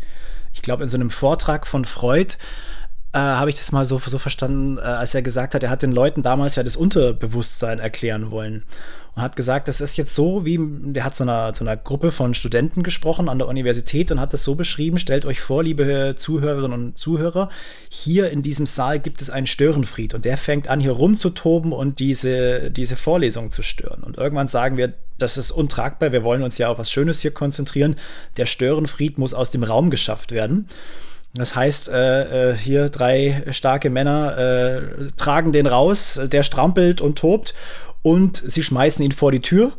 [0.55, 2.37] Ich glaube, in so einem Vortrag von Freud
[3.13, 5.83] äh, habe ich das mal so, so verstanden, äh, als er gesagt hat, er hat
[5.83, 8.65] den Leuten damals ja das Unterbewusstsein erklären wollen.
[9.15, 12.11] Und hat gesagt, das ist jetzt so, wie, der hat zu einer, zu einer Gruppe
[12.11, 16.15] von Studenten gesprochen an der Universität und hat das so beschrieben, stellt euch vor, liebe
[16.17, 17.51] Zuhörerinnen und Zuhörer,
[17.91, 21.99] hier in diesem Saal gibt es einen Störenfried und der fängt an, hier rumzutoben und
[21.99, 24.03] diese, diese Vorlesung zu stören.
[24.03, 27.33] Und irgendwann sagen wir, das ist untragbar, wir wollen uns ja auf was Schönes hier
[27.33, 27.97] konzentrieren.
[28.39, 30.67] Der Störenfried muss aus dem Raum geschafft werden.
[31.35, 37.19] Das heißt, äh, äh, hier drei starke Männer äh, tragen den raus, der strampelt und
[37.19, 37.55] tobt
[38.03, 39.73] und sie schmeißen ihn vor die Tür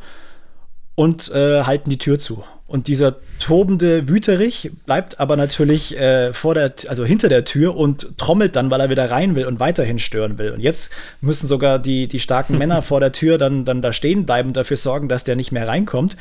[0.96, 2.44] und äh, halten die Tür zu.
[2.66, 8.18] Und dieser tobende Wüterich bleibt aber natürlich äh, vor der, also hinter der Tür und
[8.18, 10.52] trommelt dann, weil er wieder rein will und weiterhin stören will.
[10.52, 14.26] Und jetzt müssen sogar die, die starken Männer vor der Tür dann, dann da stehen
[14.26, 16.18] bleiben und dafür sorgen, dass der nicht mehr reinkommt.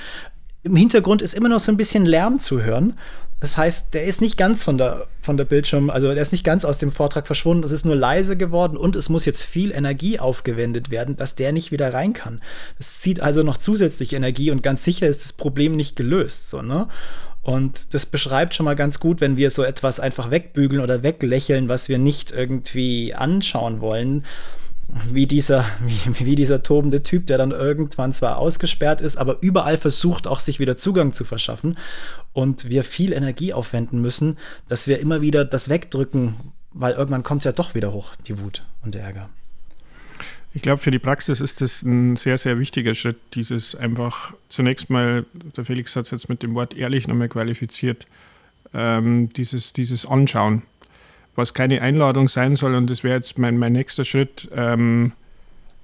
[0.63, 2.99] Im Hintergrund ist immer noch so ein bisschen Lärm zu hören.
[3.43, 6.45] Das heißt, der ist nicht ganz von der, von der Bildschirm, also der ist nicht
[6.45, 7.65] ganz aus dem Vortrag verschwunden.
[7.65, 11.51] Es ist nur leise geworden und es muss jetzt viel Energie aufgewendet werden, dass der
[11.51, 12.41] nicht wieder rein kann.
[12.79, 16.63] Es zieht also noch zusätzlich Energie und ganz sicher ist das Problem nicht gelöst, so,
[16.63, 16.87] ne?
[17.43, 21.69] Und das beschreibt schon mal ganz gut, wenn wir so etwas einfach wegbügeln oder weglächeln,
[21.69, 24.25] was wir nicht irgendwie anschauen wollen
[25.11, 29.79] wie dieser, wie, wie, dieser tobende Typ, der dann irgendwann zwar ausgesperrt ist, aber überall
[29.79, 31.79] versucht, auch sich wieder Zugang zu verschaffen.
[32.33, 36.35] Und wir viel Energie aufwenden müssen, dass wir immer wieder das wegdrücken,
[36.73, 39.29] weil irgendwann kommt es ja doch wieder hoch, die Wut und der Ärger.
[40.55, 44.91] Ich glaube, für die Praxis ist das ein sehr, sehr wichtiger Schritt, dieses einfach zunächst
[44.91, 45.25] mal,
[45.57, 48.07] der Felix hat es jetzt mit dem Wort ehrlich nochmal qualifiziert,
[48.75, 50.63] ähm, dieses, dieses Anschauen
[51.35, 52.75] was keine Einladung sein soll.
[52.75, 55.13] Und das wäre jetzt mein, mein nächster Schritt, ähm,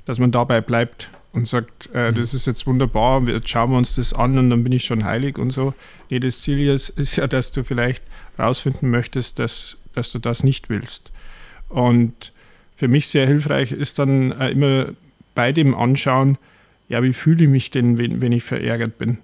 [0.05, 3.95] dass man dabei bleibt und sagt, äh, das ist jetzt wunderbar, jetzt schauen wir uns
[3.97, 5.75] das an und dann bin ich schon heilig und so.
[6.11, 8.03] Nee, das Ziel ist, ist ja, dass du vielleicht
[8.39, 11.13] rausfinden möchtest, dass, dass du das nicht willst.
[11.69, 12.33] Und
[12.77, 14.87] für mich sehr hilfreich ist dann äh, immer
[15.35, 16.39] bei dem Anschauen,
[16.89, 19.19] ja, wie fühle ich mich denn, wenn, wenn ich verärgert bin?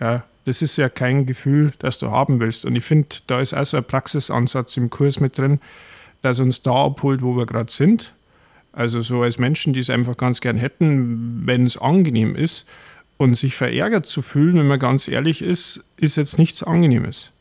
[0.00, 2.64] Ja, das ist ja kein Gefühl, das du haben willst.
[2.66, 5.60] Und ich finde, da ist also ein Praxisansatz im Kurs mit drin,
[6.22, 8.14] dass uns da abholt, wo wir gerade sind.
[8.76, 12.68] Also so als Menschen, die es einfach ganz gern hätten, wenn es angenehm ist.
[13.16, 17.32] Und sich verärgert zu fühlen, wenn man ganz ehrlich ist, ist jetzt nichts Angenehmes.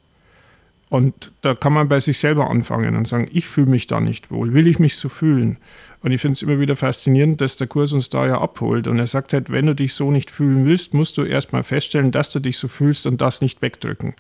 [0.88, 4.32] Und da kann man bei sich selber anfangen und sagen, ich fühle mich da nicht
[4.32, 5.58] wohl, will ich mich so fühlen?
[6.02, 8.88] Und ich finde es immer wieder faszinierend, dass der Kurs uns da ja abholt.
[8.88, 12.12] Und er sagt halt, wenn du dich so nicht fühlen willst, musst du erstmal feststellen,
[12.12, 14.14] dass du dich so fühlst und das nicht wegdrücken.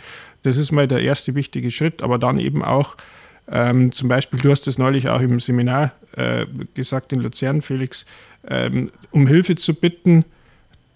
[0.43, 2.97] Das ist mal der erste wichtige Schritt, aber dann eben auch,
[3.51, 8.05] ähm, zum Beispiel, du hast das neulich auch im Seminar äh, gesagt in Luzern, Felix,
[8.47, 10.25] ähm, um Hilfe zu bitten,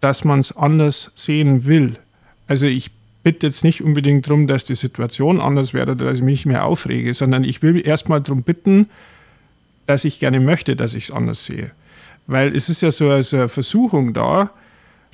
[0.02, 1.94] dass man es anders sehen will.
[2.48, 2.92] Also ich
[3.24, 6.66] bitte jetzt nicht unbedingt darum, dass die Situation anders wäre oder dass ich mich mehr
[6.66, 8.88] aufrege, sondern ich will erstmal darum bitten,
[9.86, 11.72] dass ich gerne möchte, dass ich es anders sehe.
[12.28, 14.52] Weil es ist ja so eine Versuchung da,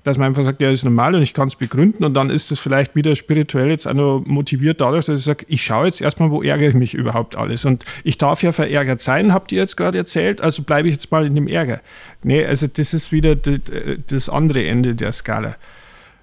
[0.06, 2.52] dass man einfach sagt, ja, ist normal und ich kann es begründen und dann ist
[2.52, 6.00] das vielleicht wieder spirituell jetzt auch noch motiviert dadurch, dass ich sage, ich schaue jetzt
[6.00, 9.58] erstmal, wo ärgere ich mich überhaupt alles und ich darf ja verärgert sein, habt ihr
[9.58, 11.82] jetzt gerade erzählt, also bleibe ich jetzt mal in dem Ärger.
[12.22, 15.56] Nee, also das ist wieder das andere Ende der Skala.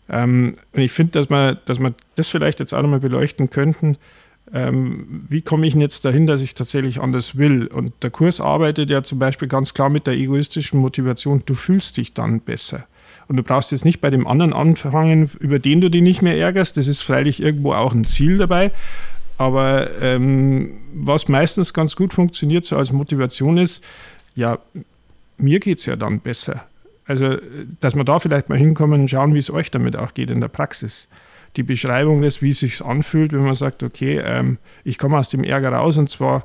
[0.09, 3.97] Ähm, und ich finde, dass wir, dass wir das vielleicht jetzt auch nochmal beleuchten könnten.
[4.55, 7.66] Ähm, wie komme ich denn jetzt dahin, dass ich tatsächlich anders will?
[7.66, 11.97] Und der Kurs arbeitet ja zum Beispiel ganz klar mit der egoistischen Motivation, du fühlst
[11.97, 12.87] dich dann besser.
[13.28, 16.37] Und du brauchst jetzt nicht bei dem anderen anfangen, über den du dich nicht mehr
[16.37, 16.76] ärgerst.
[16.76, 18.72] Das ist freilich irgendwo auch ein Ziel dabei.
[19.38, 23.82] Aber ähm, was meistens ganz gut funktioniert, so als Motivation ist,
[24.35, 24.58] ja,
[25.37, 26.64] mir geht es ja dann besser.
[27.06, 27.37] Also,
[27.80, 30.40] dass wir da vielleicht mal hinkommen und schauen, wie es euch damit auch geht in
[30.40, 31.08] der Praxis.
[31.56, 35.28] Die Beschreibung des, wie es sich anfühlt, wenn man sagt, okay, ähm, ich komme aus
[35.28, 36.44] dem Ärger raus und zwar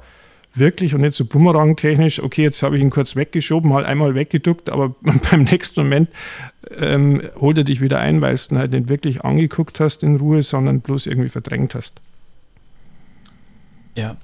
[0.54, 4.70] wirklich und nicht so bumerang-technisch, okay, jetzt habe ich ihn kurz weggeschoben, mal einmal weggeduckt,
[4.70, 4.96] aber
[5.32, 6.10] beim nächsten Moment
[6.76, 10.18] ähm, holt er dich wieder ein, weil du ihn halt nicht wirklich angeguckt hast in
[10.18, 12.02] Ruhe, sondern bloß irgendwie verdrängt hast.
[13.96, 14.18] Ja.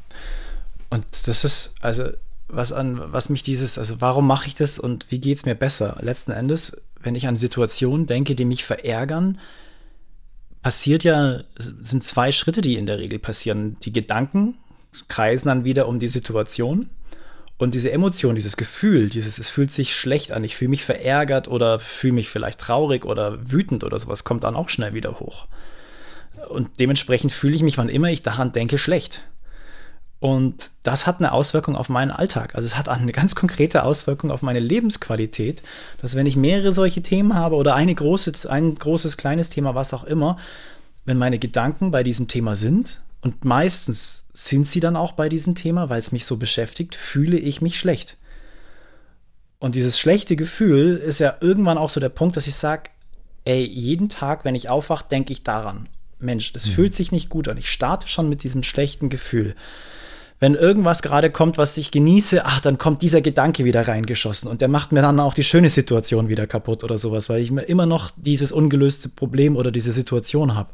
[0.89, 2.03] Und das ist, also
[2.47, 5.55] was an, was mich dieses, also warum mache ich das und wie geht es mir
[5.55, 5.97] besser?
[6.01, 9.39] Letzten Endes, wenn ich an Situationen denke, die mich verärgern,
[10.61, 13.77] passiert ja, sind zwei Schritte, die in der Regel passieren.
[13.81, 14.57] Die Gedanken
[15.07, 16.89] kreisen dann wieder um die Situation
[17.57, 21.47] und diese Emotion, dieses Gefühl, dieses, es fühlt sich schlecht an, ich fühle mich verärgert
[21.47, 25.45] oder fühle mich vielleicht traurig oder wütend oder sowas, kommt dann auch schnell wieder hoch.
[26.49, 29.23] Und dementsprechend fühle ich mich, wann immer ich daran denke, schlecht.
[30.19, 32.55] Und das hat eine Auswirkung auf meinen Alltag.
[32.55, 35.61] Also es hat eine ganz konkrete Auswirkung auf meine Lebensqualität,
[36.01, 39.93] dass wenn ich mehrere solche Themen habe oder eine große, ein großes, kleines Thema, was
[39.93, 40.37] auch immer,
[41.05, 45.55] wenn meine Gedanken bei diesem Thema sind, und meistens sind sie dann auch bei diesem
[45.55, 48.17] Thema, weil es mich so beschäftigt, fühle ich mich schlecht.
[49.59, 52.89] Und dieses schlechte Gefühl ist ja irgendwann auch so der Punkt, dass ich sage,
[53.45, 55.87] ey, jeden Tag, wenn ich aufwache, denke ich daran.
[56.19, 56.71] Mensch, das mhm.
[56.71, 57.57] fühlt sich nicht gut an.
[57.57, 59.55] Ich starte schon mit diesem schlechten Gefühl
[60.43, 64.59] wenn irgendwas gerade kommt, was ich genieße, ach, dann kommt dieser Gedanke wieder reingeschossen und
[64.59, 67.61] der macht mir dann auch die schöne Situation wieder kaputt oder sowas, weil ich mir
[67.61, 70.69] immer noch dieses ungelöste Problem oder diese Situation habe.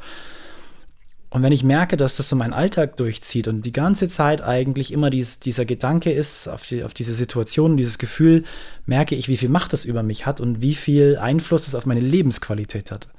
[1.32, 4.92] Und wenn ich merke, dass das so meinen Alltag durchzieht und die ganze Zeit eigentlich
[4.92, 8.44] immer dies, dieser Gedanke ist auf, die, auf diese Situation, dieses Gefühl,
[8.88, 11.86] merke ich, wie viel Macht das über mich hat und wie viel Einfluss das auf
[11.86, 13.10] meine Lebensqualität hat.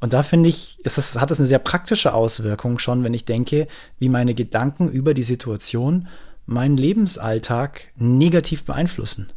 [0.00, 3.26] Und da finde ich, ist das, hat das eine sehr praktische Auswirkung schon, wenn ich
[3.26, 3.68] denke,
[3.98, 6.08] wie meine Gedanken über die Situation
[6.46, 9.28] meinen Lebensalltag negativ beeinflussen.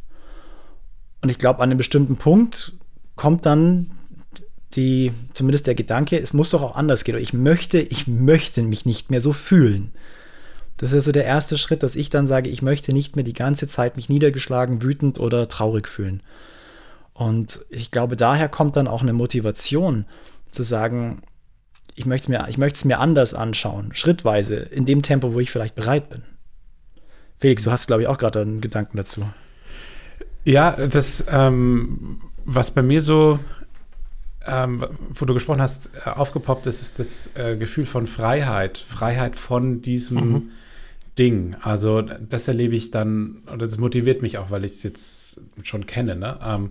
[1.20, 2.72] Und ich glaube, an einem bestimmten Punkt
[3.16, 3.90] kommt dann
[4.76, 7.18] die, zumindest der Gedanke, es muss doch auch anders gehen.
[7.18, 9.92] Ich möchte, ich möchte mich nicht mehr so fühlen.
[10.76, 13.32] Das ist so der erste Schritt, dass ich dann sage, ich möchte nicht mehr die
[13.32, 16.22] ganze Zeit mich niedergeschlagen, wütend oder traurig fühlen.
[17.12, 20.04] Und ich glaube, daher kommt dann auch eine Motivation
[20.50, 21.22] zu sagen,
[21.94, 25.50] ich möchte, mir, ich möchte es mir anders anschauen, schrittweise, in dem Tempo, wo ich
[25.50, 26.22] vielleicht bereit bin.
[27.38, 29.24] Felix, du hast, glaube ich, auch gerade einen Gedanken dazu.
[30.44, 33.38] Ja, das, ähm, was bei mir so
[34.46, 38.78] ähm, wo du gesprochen hast, äh, aufgepoppt ist, ist das äh, Gefühl von Freiheit.
[38.78, 40.50] Freiheit von diesem mhm.
[41.18, 41.56] Ding.
[41.62, 45.86] Also das erlebe ich dann, oder das motiviert mich auch, weil ich es jetzt schon
[45.86, 46.16] kenne.
[46.16, 46.38] Ne?
[46.44, 46.70] Ähm,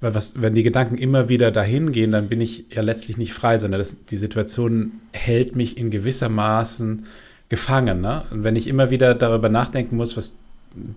[0.00, 3.32] weil was, wenn die Gedanken immer wieder dahin gehen, dann bin ich ja letztlich nicht
[3.32, 7.06] frei, sondern das, die Situation hält mich in gewissermaßen
[7.48, 8.00] gefangen.
[8.00, 8.24] Ne?
[8.30, 10.36] Und wenn ich immer wieder darüber nachdenken muss, was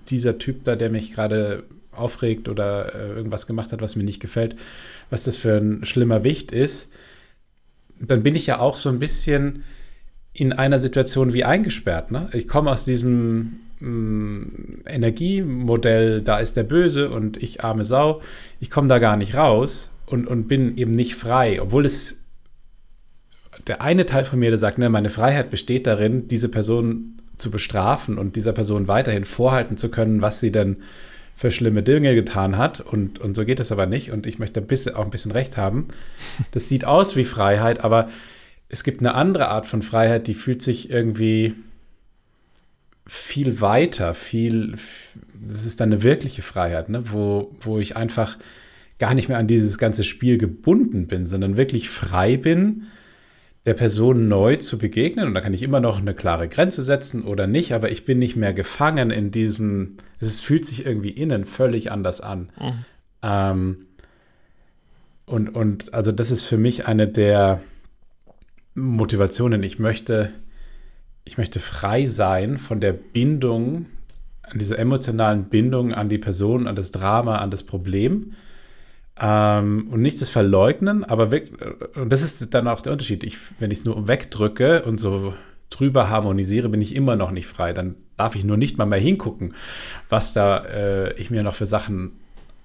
[0.10, 1.64] dieser Typ da, der mich gerade
[2.00, 4.56] aufregt oder äh, irgendwas gemacht hat, was mir nicht gefällt,
[5.10, 6.92] was das für ein schlimmer Wicht ist,
[8.00, 9.64] dann bin ich ja auch so ein bisschen
[10.34, 12.12] in einer Situation wie eingesperrt.
[12.12, 12.30] Ne?
[12.34, 18.22] Ich komme aus diesem mh, mm, Energiemodell, da ist der Böse und ich arme Sau.
[18.60, 22.26] Ich komme da gar nicht raus und, und bin eben nicht frei, obwohl es
[23.68, 27.52] der eine Teil von mir, der sagt, ne, meine Freiheit besteht darin, diese Person zu
[27.52, 30.78] bestrafen und dieser Person weiterhin vorhalten zu können, was sie denn
[31.40, 32.82] für schlimme Dinge getan hat.
[32.82, 34.12] Und, und so geht es aber nicht.
[34.12, 35.88] Und ich möchte ein bisschen, auch ein bisschen recht haben.
[36.52, 38.10] Das sieht aus wie Freiheit, aber
[38.68, 41.56] es gibt eine andere Art von Freiheit, die fühlt sich irgendwie
[43.08, 44.76] viel weiter, viel,
[45.42, 47.04] das ist dann eine wirkliche Freiheit, ne?
[47.06, 48.38] wo, wo ich einfach
[49.00, 52.88] gar nicht mehr an dieses ganze Spiel gebunden bin, sondern wirklich frei bin,
[53.66, 55.28] der Person neu zu begegnen.
[55.28, 58.20] Und da kann ich immer noch eine klare Grenze setzen oder nicht, aber ich bin
[58.20, 62.50] nicht mehr gefangen in diesem, es fühlt sich irgendwie innen völlig anders an.
[62.60, 62.86] Mhm.
[63.22, 63.78] Ähm,
[65.26, 67.62] und, und also das ist für mich eine der
[68.74, 69.62] Motivationen.
[69.64, 70.32] Ich möchte,
[71.26, 73.86] ich möchte frei sein von der Bindung,
[74.42, 78.34] an dieser emotionalen Bindung an die Person, an das Drama, an das Problem
[79.20, 81.52] ähm, und nicht das Verleugnen, aber weg,
[81.96, 83.24] und das ist dann auch der Unterschied.
[83.24, 85.34] Ich, wenn ich es nur wegdrücke und so
[85.70, 87.74] drüber harmonisiere, bin ich immer noch nicht frei.
[87.74, 89.54] Dann darf ich nur nicht mal mehr hingucken,
[90.10, 92.12] was da äh, ich mir noch für Sachen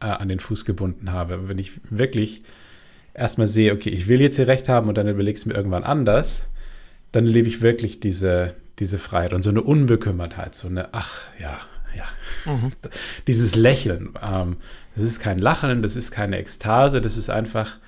[0.00, 1.48] äh, an den Fuß gebunden habe.
[1.48, 2.42] Wenn ich wirklich
[3.14, 5.84] erstmal sehe, okay, ich will jetzt hier recht haben und dann überlege es mir irgendwann
[5.84, 6.50] anders,
[7.12, 11.60] dann lebe ich wirklich diese, diese Freiheit und so eine Unbekümmertheit, so eine, ach ja,
[11.96, 12.52] ja.
[12.52, 12.72] Mhm.
[13.26, 14.14] Dieses Lächeln.
[14.22, 14.56] Ähm,
[14.94, 17.78] das ist kein Lachen, das ist keine Ekstase, das ist einfach,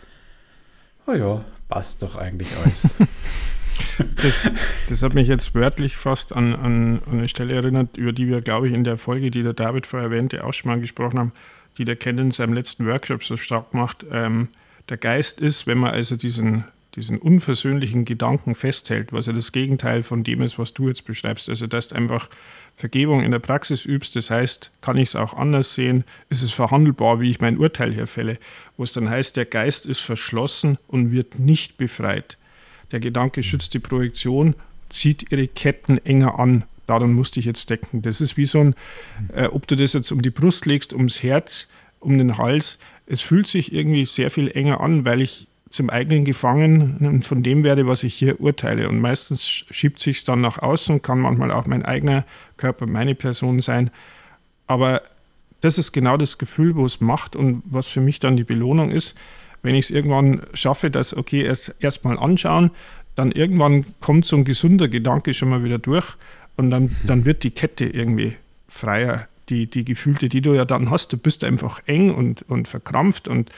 [1.06, 2.94] oh ja, passt doch eigentlich alles.
[4.22, 4.50] das,
[4.88, 8.40] das hat mich jetzt wörtlich fast an, an, an, eine Stelle erinnert, über die wir,
[8.40, 11.32] glaube ich, in der Folge, die der David vorher erwähnte, auch schon mal gesprochen haben,
[11.78, 14.04] die der Ken in seinem letzten Workshop so stark macht.
[14.10, 14.48] Ähm,
[14.88, 16.64] der Geist ist, wenn man also diesen
[16.96, 21.48] diesen unversöhnlichen Gedanken festhält, was ja das Gegenteil von dem ist, was du jetzt beschreibst.
[21.50, 22.28] Also, dass du einfach
[22.74, 26.04] Vergebung in der Praxis übst, das heißt, kann ich es auch anders sehen?
[26.30, 28.38] Ist es verhandelbar, wie ich mein Urteil hier fälle?
[28.76, 32.38] Wo es dann heißt, der Geist ist verschlossen und wird nicht befreit.
[32.92, 34.54] Der Gedanke schützt die Projektion,
[34.88, 36.64] zieht ihre Ketten enger an.
[36.86, 38.00] Daran musste ich jetzt denken.
[38.02, 38.74] Das ist wie so ein,
[39.34, 41.68] äh, ob du das jetzt um die Brust legst, ums Herz,
[42.00, 42.78] um den Hals.
[43.06, 47.64] Es fühlt sich irgendwie sehr viel enger an, weil ich zum eigenen Gefangenen von dem
[47.64, 48.88] werde, was ich hier urteile.
[48.88, 52.24] Und meistens schiebt sich dann nach außen, kann manchmal auch mein eigener
[52.56, 53.90] Körper, meine Person sein.
[54.66, 55.02] Aber
[55.60, 58.90] das ist genau das Gefühl, wo es macht und was für mich dann die Belohnung
[58.90, 59.16] ist,
[59.62, 62.70] wenn ich es irgendwann schaffe, dass, okay, erst erstmal anschauen,
[63.16, 66.16] dann irgendwann kommt so ein gesunder Gedanke schon mal wieder durch
[66.56, 68.36] und dann, dann wird die Kette irgendwie
[68.68, 69.26] freier.
[69.48, 73.28] Die, die Gefühlte, die du ja dann hast, du bist einfach eng und, und verkrampft
[73.28, 73.50] und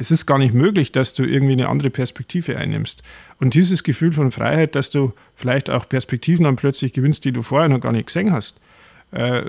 [0.00, 3.02] es ist gar nicht möglich, dass du irgendwie eine andere Perspektive einnimmst.
[3.38, 7.42] Und dieses Gefühl von Freiheit, dass du vielleicht auch Perspektiven dann plötzlich gewinnst, die du
[7.42, 8.60] vorher noch gar nicht gesehen hast,
[9.12, 9.42] äh,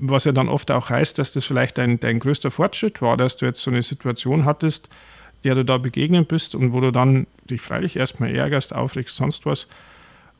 [0.00, 3.36] was ja dann oft auch heißt, dass das vielleicht dein, dein größter Fortschritt war, dass
[3.36, 4.88] du jetzt so eine Situation hattest,
[5.44, 9.44] der du da begegnet bist und wo du dann dich freilich erstmal ärgerst, aufregst, sonst
[9.44, 9.68] was.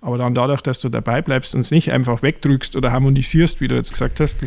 [0.01, 3.69] Aber dann dadurch, dass du dabei bleibst und es nicht einfach wegdrückst oder harmonisierst, wie
[3.69, 4.39] du jetzt gesagt hast,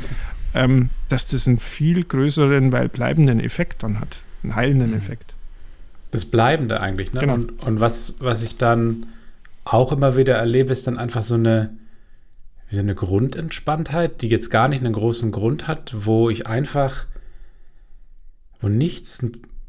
[0.55, 4.97] ähm, dass das einen viel größeren, weil bleibenden Effekt dann hat einen heilenden mhm.
[4.97, 5.33] Effekt.
[6.11, 7.21] Das Bleibende eigentlich, ne?
[7.21, 7.33] Genau.
[7.35, 9.07] Und, und was, was ich dann
[9.63, 11.77] auch immer wieder erlebe, ist dann einfach so eine,
[12.69, 17.05] so eine Grundentspanntheit, die jetzt gar nicht einen großen Grund hat, wo ich einfach,
[18.59, 19.25] wo nichts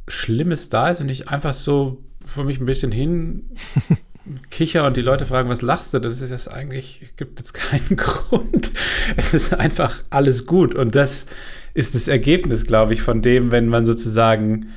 [0.09, 3.51] Schlimmes da ist und ich einfach so für mich ein bisschen hin
[4.51, 5.99] kicher und die Leute fragen, was lachst du?
[5.99, 8.71] Das ist jetzt eigentlich, gibt jetzt keinen Grund.
[9.17, 10.75] Es ist einfach alles gut.
[10.75, 11.27] Und das
[11.75, 14.69] ist das Ergebnis, glaube ich, von dem, wenn man sozusagen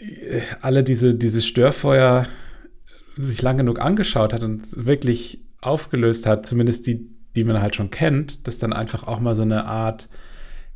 [0.00, 2.26] äh, alle diese, diese Störfeuer
[3.16, 7.90] sich lang genug angeschaut hat und wirklich aufgelöst hat, zumindest die, die man halt schon
[7.90, 10.08] kennt, dass dann einfach auch mal so eine Art,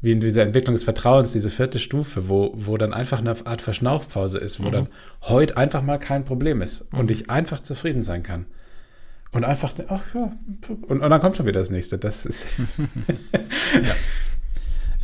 [0.01, 3.63] wie in dieser Entwicklung des Vertrauens, diese vierte Stufe, wo, wo dann einfach eine Art
[3.63, 4.73] Verschnaufpause ist, wo mhm.
[4.73, 4.89] dann
[5.23, 7.01] heute einfach mal kein Problem ist mhm.
[7.01, 8.47] und ich einfach zufrieden sein kann.
[9.33, 10.33] Und einfach, ach ja,
[10.87, 11.99] und, und dann kommt schon wieder das nächste.
[11.99, 12.47] Das ist.
[12.79, 13.95] ja.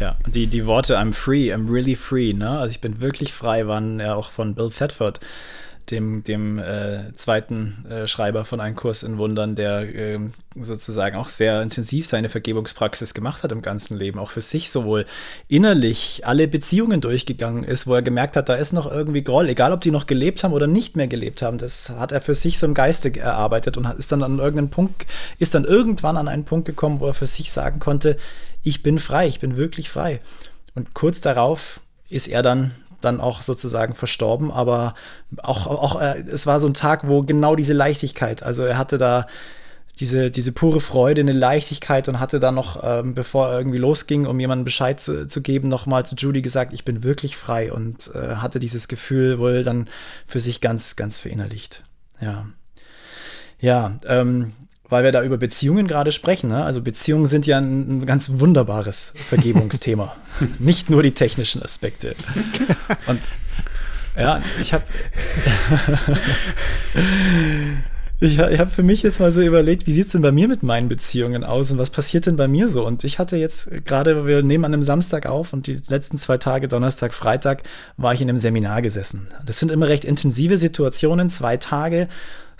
[0.03, 2.59] Ja, die, die Worte I'm free, I'm really free, ne?
[2.59, 5.21] Also ich bin wirklich frei, waren ja auch von Bill Thetford
[5.93, 10.19] dem, dem äh, zweiten äh, Schreiber von Ein Kurs in Wundern, der äh,
[10.61, 15.07] sozusagen auch sehr intensiv seine Vergebungspraxis gemacht hat im ganzen Leben, auch für sich sowohl
[15.47, 19.73] innerlich alle Beziehungen durchgegangen ist, wo er gemerkt hat, da ist noch irgendwie Groll, egal
[19.73, 22.59] ob die noch gelebt haben oder nicht mehr gelebt haben, das hat er für sich
[22.59, 25.07] so im Geiste erarbeitet und ist dann an irgendeinen Punkt,
[25.39, 28.17] ist dann irgendwann an einen Punkt gekommen, wo er für sich sagen konnte,
[28.63, 30.21] ich bin frei, ich bin wirklich frei.
[30.75, 34.95] Und kurz darauf ist er dann dann auch sozusagen verstorben, aber
[35.39, 38.97] auch, auch äh, es war so ein Tag, wo genau diese Leichtigkeit, also er hatte
[38.97, 39.27] da
[40.01, 44.27] diese, diese pure Freude, eine Leichtigkeit und hatte dann noch, ähm, bevor er irgendwie losging,
[44.27, 48.11] um jemandem Bescheid zu, zu geben, nochmal zu Judy gesagt, ich bin wirklich frei und
[48.15, 49.89] äh, hatte dieses Gefühl wohl dann
[50.27, 51.83] für sich ganz, ganz verinnerlicht.
[52.21, 52.47] Ja.
[53.61, 54.53] Ja, ähm,
[54.93, 56.51] weil wir da über Beziehungen gerade sprechen.
[56.51, 56.65] Ne?
[56.65, 60.15] Also Beziehungen sind ja ein, ein ganz wunderbares Vergebungsthema.
[60.59, 62.15] Nicht nur die technischen Aspekte.
[63.07, 63.21] Und
[64.17, 64.85] ja, ich habe
[68.21, 70.47] ich, ich habe für mich jetzt mal so überlegt, wie sieht es denn bei mir
[70.47, 72.87] mit meinen Beziehungen aus und was passiert denn bei mir so?
[72.87, 76.37] Und ich hatte jetzt gerade, wir nehmen an einem Samstag auf und die letzten zwei
[76.37, 77.63] Tage, Donnerstag, Freitag,
[77.97, 79.29] war ich in einem Seminar gesessen.
[79.47, 82.09] Das sind immer recht intensive Situationen, zwei Tage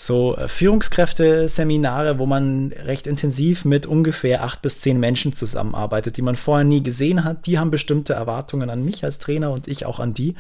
[0.03, 6.23] so äh, Führungskräfte-Seminare, wo man recht intensiv mit ungefähr acht bis zehn Menschen zusammenarbeitet, die
[6.23, 7.47] man vorher nie gesehen hat.
[7.47, 10.35] Die haben bestimmte Erwartungen an mich als Trainer und ich auch an die.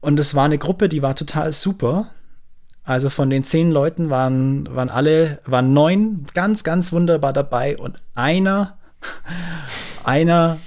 [0.00, 2.06] Und es war eine Gruppe, die war total super.
[2.84, 7.96] Also von den zehn Leuten waren, waren alle, waren neun ganz, ganz wunderbar dabei und
[8.14, 8.78] einer,
[10.04, 10.58] einer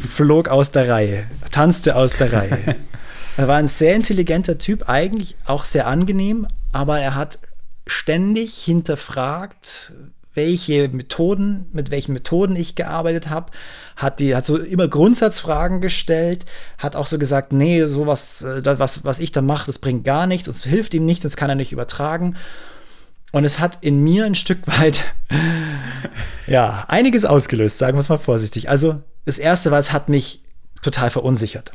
[0.00, 2.76] flog aus der Reihe, tanzte aus der Reihe.
[3.34, 7.38] Er war ein sehr intelligenter Typ, eigentlich auch sehr angenehm, aber er hat
[7.86, 9.92] ständig hinterfragt,
[10.34, 13.52] welche Methoden, mit welchen Methoden ich gearbeitet habe,
[13.96, 16.46] hat die, hat so immer Grundsatzfragen gestellt,
[16.78, 20.26] hat auch so gesagt, nee, sowas, äh, was, was ich da mache, das bringt gar
[20.26, 22.36] nichts, das hilft ihm nichts, das kann er nicht übertragen.
[23.30, 25.04] Und es hat in mir ein Stück weit,
[26.46, 28.70] ja, einiges ausgelöst, sagen wir es mal vorsichtig.
[28.70, 30.42] Also, das erste war, es hat mich
[30.82, 31.72] total verunsichert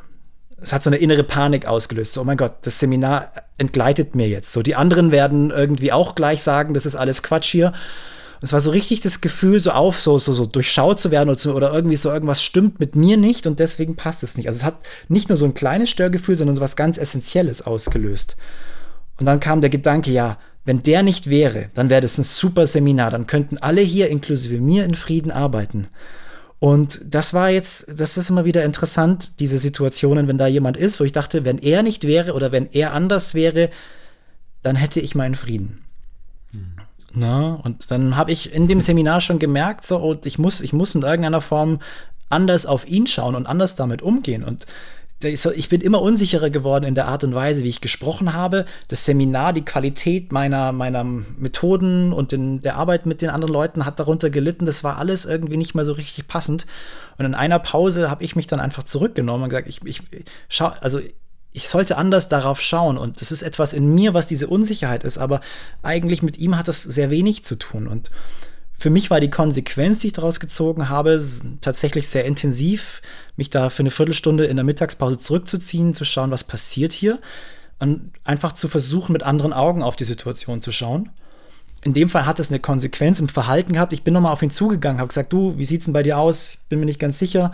[0.62, 2.14] es hat so eine innere Panik ausgelöst.
[2.14, 4.52] So, oh mein Gott, das Seminar entgleitet mir jetzt.
[4.52, 7.74] So, die anderen werden irgendwie auch gleich sagen, das ist alles Quatsch hier.
[8.42, 11.38] es war so richtig das Gefühl, so auf, so, so, so durchschaut zu werden oder,
[11.38, 14.48] so, oder irgendwie so irgendwas stimmt mit mir nicht und deswegen passt es nicht.
[14.48, 14.78] Also es hat
[15.10, 18.36] nicht nur so ein kleines Störgefühl, sondern so was ganz Essentielles ausgelöst.
[19.20, 22.68] Und dann kam der Gedanke, ja, wenn der nicht wäre, dann wäre das ein super
[22.68, 25.88] Seminar, dann könnten alle hier, inklusive mir, in Frieden arbeiten.
[26.60, 31.00] Und das war jetzt, das ist immer wieder interessant, diese Situationen, wenn da jemand ist,
[31.00, 33.70] wo ich dachte, wenn er nicht wäre oder wenn er anders wäre,
[34.64, 35.84] dann hätte ich meinen Frieden.
[36.52, 36.74] Hm.
[37.14, 40.74] Na, und dann habe ich in dem Seminar schon gemerkt, so, oh, ich muss, ich
[40.74, 41.80] muss in irgendeiner Form
[42.30, 44.44] anders auf ihn schauen und anders damit umgehen.
[44.44, 44.66] Und
[45.24, 48.66] ich bin immer unsicherer geworden in der Art und Weise, wie ich gesprochen habe.
[48.88, 53.86] Das Seminar, die Qualität meiner, meiner Methoden und in der Arbeit mit den anderen Leuten
[53.86, 54.68] hat darunter gelitten.
[54.68, 56.68] Das war alles irgendwie nicht mehr so richtig passend.
[57.18, 60.04] Und in einer Pause habe ich mich dann einfach zurückgenommen und gesagt, ich, ich
[60.50, 61.00] schau, also
[61.52, 63.00] ich sollte anders darauf schauen.
[63.00, 65.18] Und das ist etwas in mir, was diese Unsicherheit ist.
[65.18, 65.42] Aber
[65.82, 67.88] eigentlich mit ihm hat das sehr wenig zu tun.
[67.88, 68.12] Und
[68.80, 71.22] für mich war die Konsequenz, die ich daraus gezogen habe,
[71.62, 73.02] tatsächlich sehr intensiv,
[73.36, 77.20] mich da für eine Viertelstunde in der Mittagspause zurückzuziehen, zu schauen, was passiert hier
[77.80, 81.10] und einfach zu versuchen, mit anderen Augen auf die Situation zu schauen.
[81.84, 83.94] In dem Fall hat es eine Konsequenz im Verhalten gehabt.
[83.94, 86.58] Ich bin nochmal auf ihn zugegangen, habe gesagt, du, wie sieht's denn bei dir aus?
[86.70, 87.52] Bin mir nicht ganz sicher,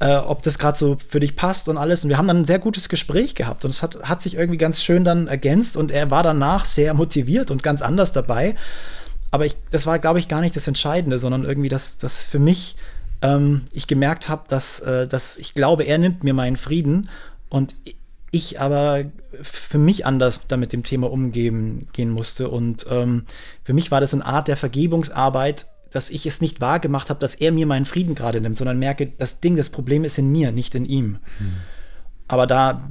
[0.00, 2.02] äh, ob das gerade so für dich passt und alles.
[2.02, 4.58] Und wir haben dann ein sehr gutes Gespräch gehabt und es hat, hat sich irgendwie
[4.58, 8.54] ganz schön dann ergänzt und er war danach sehr motiviert und ganz anders dabei
[9.30, 12.38] aber ich, das war, glaube ich, gar nicht das Entscheidende, sondern irgendwie, dass, dass für
[12.38, 12.76] mich
[13.22, 17.10] ähm, ich gemerkt habe, dass, äh, dass ich glaube, er nimmt mir meinen Frieden
[17.48, 17.74] und
[18.30, 19.04] ich aber
[19.40, 22.48] für mich anders damit dem Thema umgehen gehen musste.
[22.48, 23.24] Und ähm,
[23.64, 27.34] für mich war das eine Art der Vergebungsarbeit, dass ich es nicht wahrgemacht habe, dass
[27.34, 30.52] er mir meinen Frieden gerade nimmt, sondern merke, das Ding, das Problem ist in mir,
[30.52, 31.18] nicht in ihm.
[31.38, 31.54] Hm.
[32.26, 32.82] Aber da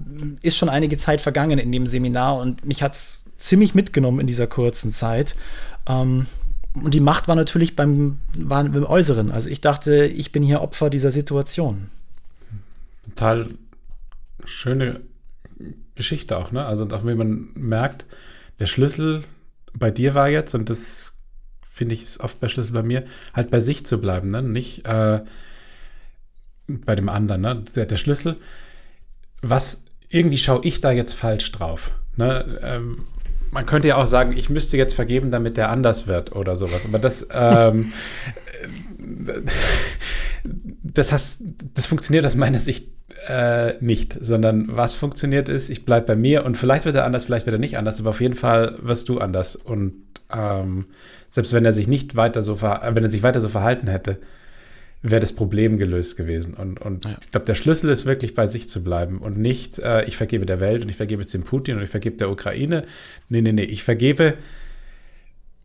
[0.41, 4.27] ist schon einige Zeit vergangen in dem Seminar und mich hat es ziemlich mitgenommen in
[4.27, 5.35] dieser kurzen Zeit.
[5.87, 6.27] Ähm,
[6.73, 9.31] und die Macht war natürlich beim, war beim Äußeren.
[9.31, 11.89] Also ich dachte, ich bin hier Opfer dieser Situation.
[13.03, 13.47] Total
[14.45, 15.01] schöne
[15.95, 16.65] Geschichte auch, ne?
[16.65, 18.05] Also auch wenn man merkt,
[18.59, 19.23] der Schlüssel
[19.73, 21.17] bei dir war jetzt, und das
[21.69, 24.41] finde ich ist oft bei Schlüssel bei mir, halt bei sich zu bleiben, ne?
[24.41, 25.21] Nicht äh,
[26.67, 27.63] bei dem anderen, ne?
[27.75, 28.37] Der, der, Schlüssel,
[29.41, 31.91] was irgendwie schaue ich da jetzt falsch drauf.
[32.15, 32.59] Ne?
[32.61, 33.07] Ähm,
[33.57, 36.85] man könnte ja auch sagen, ich müsste jetzt vergeben, damit der anders wird oder sowas.
[36.85, 37.91] Aber das, ähm,
[40.83, 41.43] das, has,
[41.73, 42.89] das funktioniert aus meiner Sicht
[43.27, 47.25] äh, nicht, sondern was funktioniert ist, ich bleibe bei mir und vielleicht wird er anders,
[47.25, 49.55] vielleicht wird er nicht anders, aber auf jeden Fall wirst du anders.
[49.55, 50.85] Und ähm,
[51.27, 54.19] selbst wenn er sich nicht weiter so, wenn er sich weiter so verhalten hätte,
[55.01, 56.53] wäre das Problem gelöst gewesen.
[56.53, 57.17] Und, und ja.
[57.21, 60.45] ich glaube, der Schlüssel ist wirklich bei sich zu bleiben und nicht, äh, ich vergebe
[60.45, 62.85] der Welt und ich vergebe jetzt dem Putin und ich vergebe der Ukraine.
[63.29, 64.35] Nee, nee, nee, ich vergebe,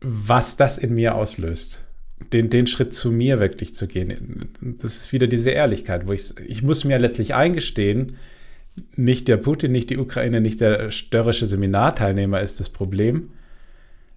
[0.01, 1.83] was das in mir auslöst.
[2.31, 4.49] Den, den Schritt zu mir wirklich zu gehen.
[4.61, 8.17] Das ist wieder diese Ehrlichkeit, wo ich, ich muss mir letztlich eingestehen,
[8.95, 13.31] nicht der Putin, nicht die Ukraine, nicht der störrische Seminarteilnehmer ist das Problem,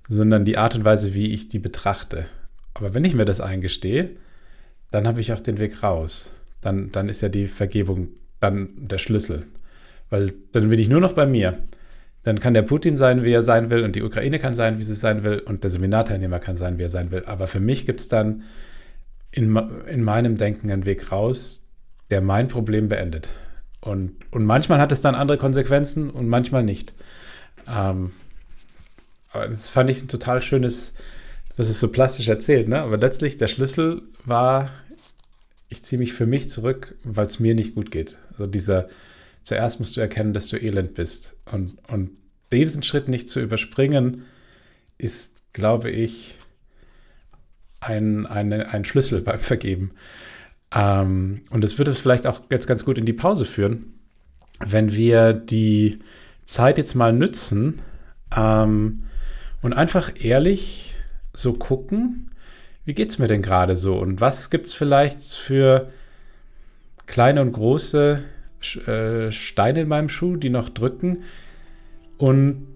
[0.08, 2.26] sondern die Art und Weise, wie ich die betrachte.
[2.74, 4.10] Aber wenn ich mir das eingestehe,
[4.90, 6.32] dann habe ich auch den Weg raus.
[6.60, 8.08] Dann, dann ist ja die Vergebung
[8.40, 9.46] dann der Schlüssel.
[10.10, 11.58] Weil dann bin ich nur noch bei mir.
[12.22, 14.82] Dann kann der Putin sein, wie er sein will, und die Ukraine kann sein, wie
[14.82, 17.24] sie sein will, und der Seminarteilnehmer kann sein, wie er sein will.
[17.26, 18.42] Aber für mich gibt es dann
[19.30, 19.56] in,
[19.86, 21.68] in meinem Denken einen Weg raus,
[22.10, 23.28] der mein Problem beendet.
[23.80, 26.94] Und, und manchmal hat es dann andere Konsequenzen und manchmal nicht.
[27.72, 28.12] Ähm,
[29.32, 30.94] das fand ich ein total schönes,
[31.56, 32.80] was es so plastisch erzählt, ne?
[32.80, 34.70] Aber letztlich der Schlüssel war,
[35.68, 38.18] ich ziehe mich für mich zurück, weil es mir nicht gut geht.
[38.30, 38.88] Also dieser,
[39.42, 41.36] zuerst musst du erkennen, dass du elend bist.
[41.50, 42.10] Und, und
[42.52, 44.24] diesen Schritt nicht zu überspringen,
[44.98, 46.36] ist, glaube ich,
[47.80, 49.92] ein, eine, ein Schlüssel beim Vergeben.
[50.74, 53.94] Ähm, und es würde vielleicht auch jetzt ganz gut in die Pause führen,
[54.60, 56.00] wenn wir die
[56.44, 57.82] Zeit jetzt mal nützen
[58.34, 59.04] ähm,
[59.62, 60.95] und einfach ehrlich
[61.36, 62.30] so gucken,
[62.84, 63.96] wie geht es mir denn gerade so?
[63.96, 65.88] Und was gibt es vielleicht für
[67.06, 68.22] kleine und große
[68.86, 71.24] äh, Steine in meinem Schuh, die noch drücken?
[72.16, 72.66] Und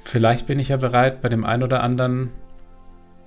[0.00, 2.30] vielleicht bin ich ja bereit, bei dem einen oder anderen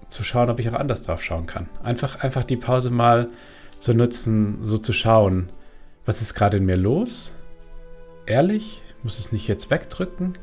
[0.09, 1.69] zu schauen, ob ich auch anders drauf schauen kann.
[1.83, 3.29] Einfach, einfach die Pause mal
[3.77, 5.49] zu nutzen, so zu schauen,
[6.05, 7.33] was ist gerade in mir los?
[8.25, 10.33] Ehrlich, ich muss es nicht jetzt wegdrücken?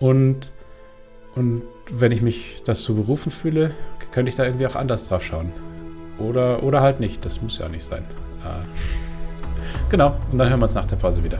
[0.00, 0.52] Und
[1.36, 3.72] und wenn ich mich dazu berufen fühle,
[4.12, 5.52] könnte ich da irgendwie auch anders drauf schauen.
[6.18, 7.24] Oder, oder halt nicht.
[7.24, 8.04] Das muss ja nicht sein.
[8.44, 8.64] Äh,
[9.90, 10.16] genau.
[10.32, 11.38] Und dann hören wir uns nach der Pause wieder.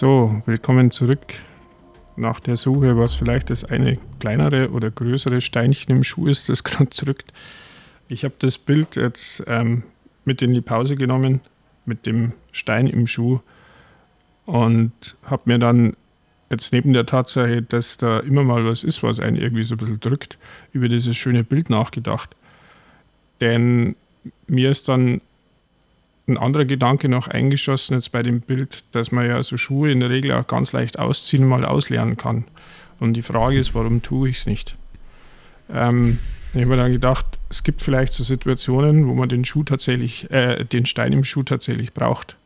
[0.00, 1.26] So, willkommen zurück
[2.16, 6.64] nach der Suche, was vielleicht das eine kleinere oder größere Steinchen im Schuh ist, das
[6.64, 7.34] gerade drückt.
[8.08, 9.82] Ich habe das Bild jetzt ähm,
[10.24, 11.42] mit in die Pause genommen,
[11.84, 13.40] mit dem Stein im Schuh
[14.46, 14.90] und
[15.26, 15.92] habe mir dann
[16.48, 19.78] jetzt neben der Tatsache, dass da immer mal was ist, was einen irgendwie so ein
[19.78, 20.38] bisschen drückt,
[20.72, 22.34] über dieses schöne Bild nachgedacht.
[23.42, 23.96] Denn
[24.46, 25.20] mir ist dann
[26.30, 30.00] ein anderer Gedanke noch eingeschossen jetzt bei dem Bild, dass man ja so Schuhe in
[30.00, 32.44] der Regel auch ganz leicht ausziehen, mal auslernen kann.
[32.98, 34.76] Und die Frage ist, warum tue ich es nicht?
[35.72, 36.18] Ähm,
[36.52, 40.30] ich habe mir dann gedacht, es gibt vielleicht so Situationen, wo man den Schuh tatsächlich,
[40.30, 42.36] äh, den Stein im Schuh tatsächlich braucht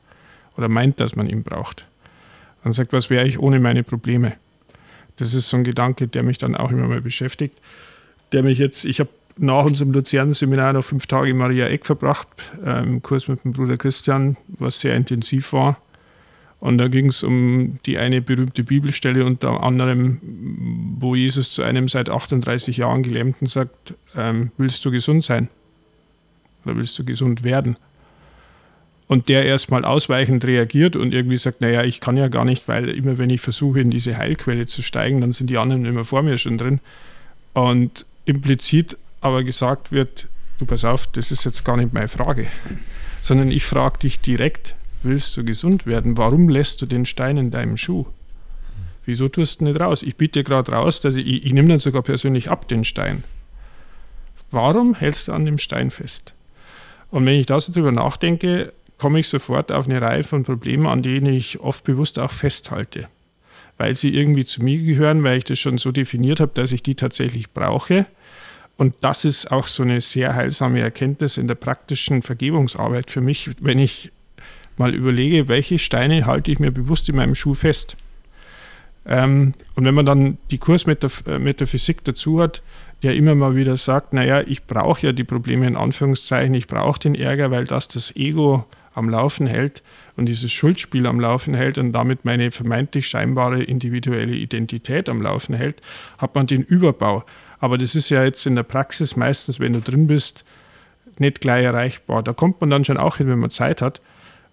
[0.57, 1.87] oder meint, dass man ihn braucht.
[2.63, 4.35] Dann sagt, was wäre ich ohne meine Probleme?
[5.17, 7.61] Das ist so ein Gedanke, der mich dann auch immer mal beschäftigt,
[8.33, 12.29] der mich jetzt, ich habe nach unserem Luzern-Seminar noch fünf Tage in Maria Eck verbracht,
[12.65, 15.79] äh, im Kurs mit dem Bruder Christian, was sehr intensiv war.
[16.61, 20.19] Und da ging es um die eine berühmte Bibelstelle unter anderem,
[20.99, 25.49] wo Jesus zu einem seit 38 Jahren Gelähmten sagt, ähm, willst du gesund sein?
[26.65, 27.77] Oder willst du gesund werden?
[29.09, 32.89] Und der erstmal ausweichend reagiert und irgendwie sagt, naja, ich kann ja gar nicht, weil
[32.89, 36.23] immer wenn ich versuche, in diese Heilquelle zu steigen, dann sind die anderen immer vor
[36.23, 36.81] mir schon drin.
[37.53, 42.47] Und implizit aber gesagt wird, du pass auf, das ist jetzt gar nicht meine Frage,
[43.23, 46.19] sondern ich frage dich direkt, willst du gesund werden?
[46.19, 48.07] Warum lässt du den Stein in deinem Schuh?
[49.07, 50.03] Wieso tust du nicht raus?
[50.03, 53.25] Ich biete gerade raus, dass ich, ich, ich nehme dann sogar persönlich ab den Stein.
[54.51, 56.35] Warum hältst du an dem Stein fest?
[57.11, 60.87] Und wenn ich da so drüber nachdenke, komme ich sofort auf eine Reihe von Problemen,
[60.87, 63.09] an denen ich oft bewusst auch festhalte.
[63.79, 66.83] Weil sie irgendwie zu mir gehören, weil ich das schon so definiert habe, dass ich
[66.83, 68.07] die tatsächlich brauche
[68.77, 73.51] und das ist auch so eine sehr heilsame Erkenntnis in der praktischen Vergebungsarbeit für mich,
[73.61, 74.11] wenn ich
[74.77, 77.97] mal überlege, welche Steine halte ich mir bewusst in meinem Schuh fest.
[79.07, 82.63] Ähm, und wenn man dann die Kursmetaphysik äh, dazu hat,
[83.03, 86.99] der immer mal wieder sagt, naja, ich brauche ja die Probleme in Anführungszeichen, ich brauche
[86.99, 88.65] den Ärger, weil das das Ego
[88.95, 89.83] am Laufen hält
[90.17, 95.55] und dieses Schuldspiel am Laufen hält und damit meine vermeintlich scheinbare individuelle Identität am Laufen
[95.55, 95.83] hält,
[96.19, 97.25] hat man den Überbau.
[97.65, 100.45] Aber das ist ja jetzt in der Praxis meistens, wenn du drin bist,
[101.19, 102.23] nicht gleich erreichbar.
[102.23, 104.03] Da kommt man dann schon auch hin, wenn man Zeit hat.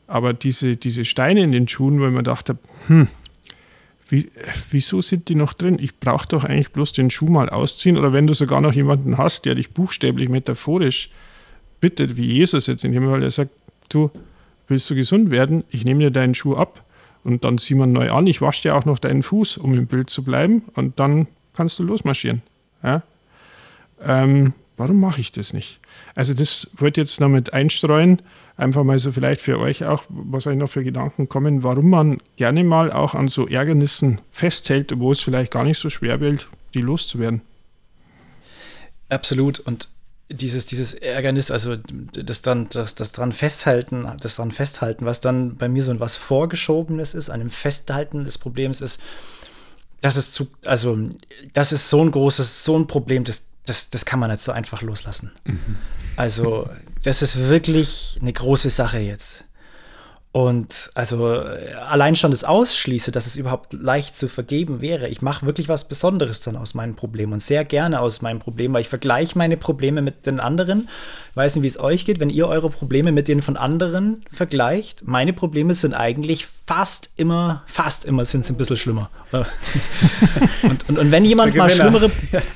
[0.07, 2.57] Aber diese, diese Steine in den Schuhen, wo man dachte,
[2.87, 3.09] hm,
[4.07, 4.31] wie,
[4.69, 5.77] wieso sind die noch drin?
[5.77, 7.97] Ich brauche doch eigentlich bloß den Schuh mal ausziehen.
[7.97, 11.09] Oder wenn du sogar noch jemanden hast, der dich buchstäblich metaphorisch
[11.81, 13.51] bittet, wie Jesus jetzt in dem Fall, der sagt,
[13.89, 14.09] du
[14.69, 16.85] willst du gesund werden, ich nehme dir deinen Schuh ab
[17.25, 19.87] und dann sieh man neu an, ich wasche dir auch noch deinen Fuß, um im
[19.87, 22.41] Bild zu bleiben und dann kannst du losmarschieren.
[22.83, 23.03] Ja?
[24.03, 25.79] Ähm, warum mache ich das nicht?
[26.15, 28.21] Also das ich jetzt noch mit einstreuen,
[28.57, 32.17] einfach mal so vielleicht für euch auch, was euch noch für Gedanken kommen, warum man
[32.37, 36.47] gerne mal auch an so Ärgernissen festhält, wo es vielleicht gar nicht so schwer wird,
[36.73, 37.41] die loszuwerden.
[39.09, 39.59] Absolut.
[39.59, 39.89] Und
[40.29, 45.57] dieses, dieses Ärgernis, also das dann, das, das dran festhalten, das dran festhalten, was dann
[45.57, 49.01] bei mir so was Vorgeschobenes ist, einem Festhalten des Problems ist,
[50.01, 50.97] das ist zu, also
[51.53, 54.51] das ist so ein großes, so ein Problem, das, das, das kann man nicht so
[54.51, 55.31] einfach loslassen.
[55.45, 55.77] Mhm.
[56.17, 56.69] Also,
[57.03, 59.45] das ist wirklich eine große Sache jetzt.
[60.33, 65.09] Und also allein schon das Ausschließe, dass es überhaupt leicht zu vergeben wäre.
[65.09, 68.71] Ich mache wirklich was Besonderes dann aus meinem Problem und sehr gerne aus meinem Problem,
[68.71, 70.87] weil ich vergleiche meine Probleme mit den anderen.
[71.31, 74.21] Ich weiß nicht, wie es euch geht, wenn ihr eure Probleme mit denen von anderen
[74.31, 75.05] vergleicht.
[75.05, 79.09] Meine Probleme sind eigentlich fast immer, fast immer sind sie ein bisschen schlimmer.
[80.63, 82.09] und, und, und, wenn jemand mal schlimmere,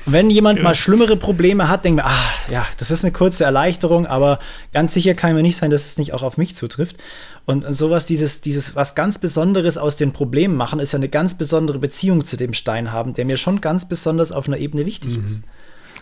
[0.06, 4.06] wenn jemand mal schlimmere Probleme hat, denkt mir, ach ja, das ist eine kurze Erleichterung,
[4.06, 4.38] aber
[4.72, 6.96] ganz sicher kann mir nicht sein, dass es nicht auch auf mich zutrifft.
[7.44, 11.36] Und sowas, dieses, dieses was ganz Besonderes aus den Problemen machen, ist ja eine ganz
[11.36, 15.18] besondere Beziehung zu dem Stein haben, der mir schon ganz besonders auf einer Ebene wichtig
[15.18, 15.26] mhm.
[15.26, 15.44] ist.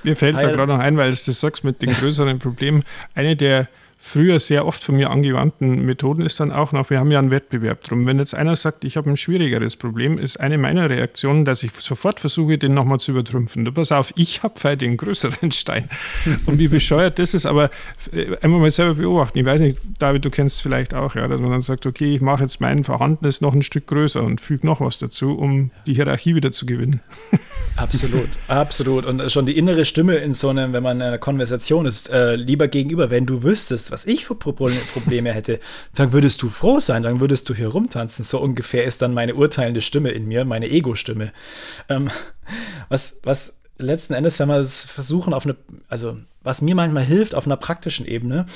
[0.04, 2.84] Mir fällt Weil, da gerade noch ein, weil du das sagst mit den größeren Problemen.
[3.16, 3.66] Eine der
[4.04, 7.30] früher sehr oft von mir angewandten Methoden ist dann auch noch, wir haben ja einen
[7.30, 8.06] Wettbewerb drum.
[8.06, 11.72] Wenn jetzt einer sagt, ich habe ein schwierigeres Problem, ist eine meiner Reaktionen, dass ich
[11.72, 13.64] sofort versuche, den nochmal zu übertrümpfen.
[13.64, 15.88] Du pass auf, ich habe vielleicht den größeren Stein.
[16.46, 17.70] Und wie bescheuert das ist, aber
[18.12, 19.38] äh, einmal mal selber beobachten.
[19.38, 22.14] Ich weiß nicht, David, du kennst es vielleicht auch, ja, dass man dann sagt, okay,
[22.14, 25.70] ich mache jetzt mein Vorhandenes noch ein Stück größer und füge noch was dazu, um
[25.86, 27.00] die Hierarchie wieder zu gewinnen.
[27.76, 29.04] Absolut, absolut.
[29.04, 32.36] Und schon die innere Stimme in so einem, wenn man in einer Konversation ist, äh,
[32.36, 35.60] lieber gegenüber, wenn du wüsstest, was ich für Probleme hätte,
[35.94, 38.24] dann würdest du froh sein, dann würdest du hier rumtanzen.
[38.24, 41.32] So ungefähr ist dann meine urteilende Stimme in mir, meine Ego-Stimme.
[41.88, 42.10] Ähm,
[42.88, 45.56] was, was letzten Endes, wenn wir es versuchen, auf eine,
[45.88, 48.46] also was mir manchmal hilft auf einer praktischen Ebene,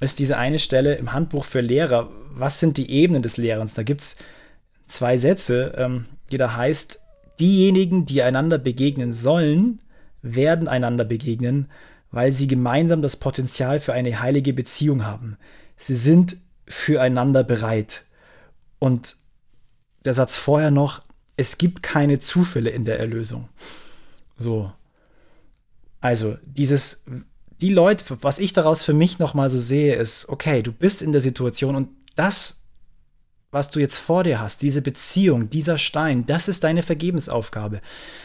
[0.00, 2.10] ist diese eine Stelle im Handbuch für Lehrer.
[2.34, 3.74] Was sind die Ebenen des Lehrens?
[3.74, 4.16] Da gibt es
[4.86, 7.00] zwei Sätze, ähm, die da heißt,
[7.38, 9.78] diejenigen, die einander begegnen sollen,
[10.22, 11.68] werden einander begegnen
[12.10, 15.36] weil sie gemeinsam das Potenzial für eine heilige Beziehung haben.
[15.76, 16.36] Sie sind
[16.66, 18.04] füreinander bereit.
[18.78, 19.16] Und
[20.04, 21.02] der Satz vorher noch,
[21.36, 23.48] es gibt keine Zufälle in der Erlösung.
[24.36, 24.72] So.
[26.00, 27.04] Also, dieses,
[27.60, 31.12] die Leute, was ich daraus für mich nochmal so sehe, ist, okay, du bist in
[31.12, 32.59] der Situation und das
[33.52, 37.80] was du jetzt vor dir hast, diese Beziehung, dieser Stein, das ist deine Vergebensaufgabe.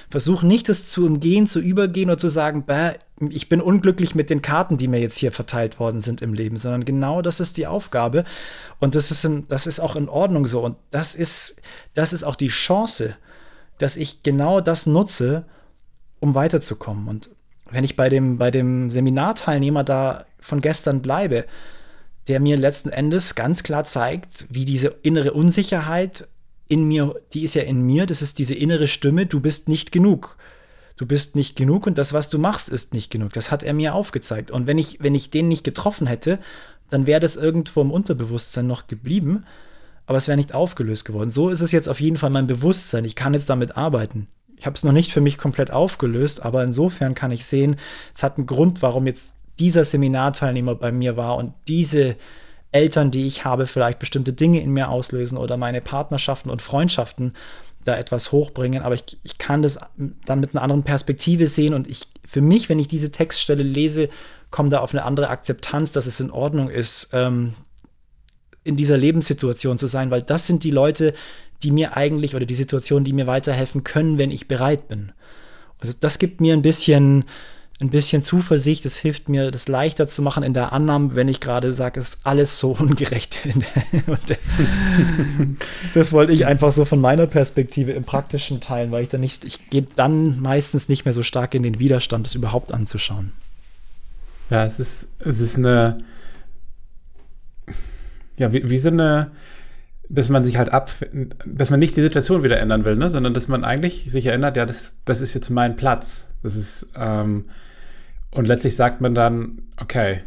[0.09, 2.93] Versuch nicht, das zu umgehen, zu übergehen oder zu sagen, bäh,
[3.29, 6.57] ich bin unglücklich mit den Karten, die mir jetzt hier verteilt worden sind im Leben,
[6.57, 8.23] sondern genau das ist die Aufgabe.
[8.79, 10.61] Und das ist, in, das ist auch in Ordnung so.
[10.61, 11.59] Und das ist,
[11.95, 13.15] das ist auch die Chance,
[13.79, 15.45] dass ich genau das nutze,
[16.19, 17.07] um weiterzukommen.
[17.07, 17.29] Und
[17.71, 21.45] wenn ich bei dem, bei dem Seminarteilnehmer da von gestern bleibe,
[22.27, 26.27] der mir letzten Endes ganz klar zeigt, wie diese innere Unsicherheit
[26.67, 29.91] in mir, die ist ja in mir, das ist diese innere Stimme, du bist nicht
[29.91, 30.37] genug.
[30.97, 33.33] Du bist nicht genug und das, was du machst, ist nicht genug.
[33.33, 34.49] Das hat er mir aufgezeigt.
[34.49, 36.39] Und wenn ich, wenn ich den nicht getroffen hätte,
[36.89, 39.45] dann wäre das irgendwo im Unterbewusstsein noch geblieben,
[40.05, 41.29] aber es wäre nicht aufgelöst geworden.
[41.29, 43.05] So ist es jetzt auf jeden Fall mein Bewusstsein.
[43.05, 44.27] Ich kann jetzt damit arbeiten.
[44.57, 47.75] Ich habe es noch nicht für mich komplett aufgelöst, aber insofern kann ich sehen,
[48.13, 52.15] es hat einen Grund, warum jetzt dieser Seminarteilnehmer bei mir war und diese
[52.71, 57.33] Eltern, die ich habe, vielleicht bestimmte Dinge in mir auslösen oder meine Partnerschaften und Freundschaften
[57.85, 58.83] da etwas hochbringen.
[58.83, 59.79] Aber ich, ich kann das
[60.25, 64.09] dann mit einer anderen Perspektive sehen und ich, für mich, wenn ich diese Textstelle lese,
[64.51, 67.53] komme da auf eine andere Akzeptanz, dass es in Ordnung ist, ähm,
[68.63, 71.13] in dieser Lebenssituation zu sein, weil das sind die Leute,
[71.63, 75.13] die mir eigentlich oder die Situationen, die mir weiterhelfen können, wenn ich bereit bin.
[75.79, 77.25] Also das gibt mir ein bisschen
[77.81, 78.85] ein bisschen Zuversicht.
[78.85, 82.09] Es hilft mir, das leichter zu machen in der Annahme, wenn ich gerade sage, es
[82.09, 83.39] ist alles so ungerecht.
[85.93, 89.43] das wollte ich einfach so von meiner Perspektive im Praktischen teilen, weil ich dann nicht,
[89.43, 93.33] ich gehe dann meistens nicht mehr so stark in den Widerstand, das überhaupt anzuschauen.
[94.49, 95.97] Ja, es ist, es ist eine,
[98.37, 99.31] ja, wie, wie so eine,
[100.09, 100.91] dass man sich halt ab,
[101.45, 103.09] dass man nicht die Situation wieder ändern will, ne?
[103.09, 106.29] sondern dass man eigentlich sich erinnert, ja, das, das ist jetzt mein Platz.
[106.43, 107.45] Das ist, ähm,
[108.31, 110.21] und letztlich sagt man dann, okay,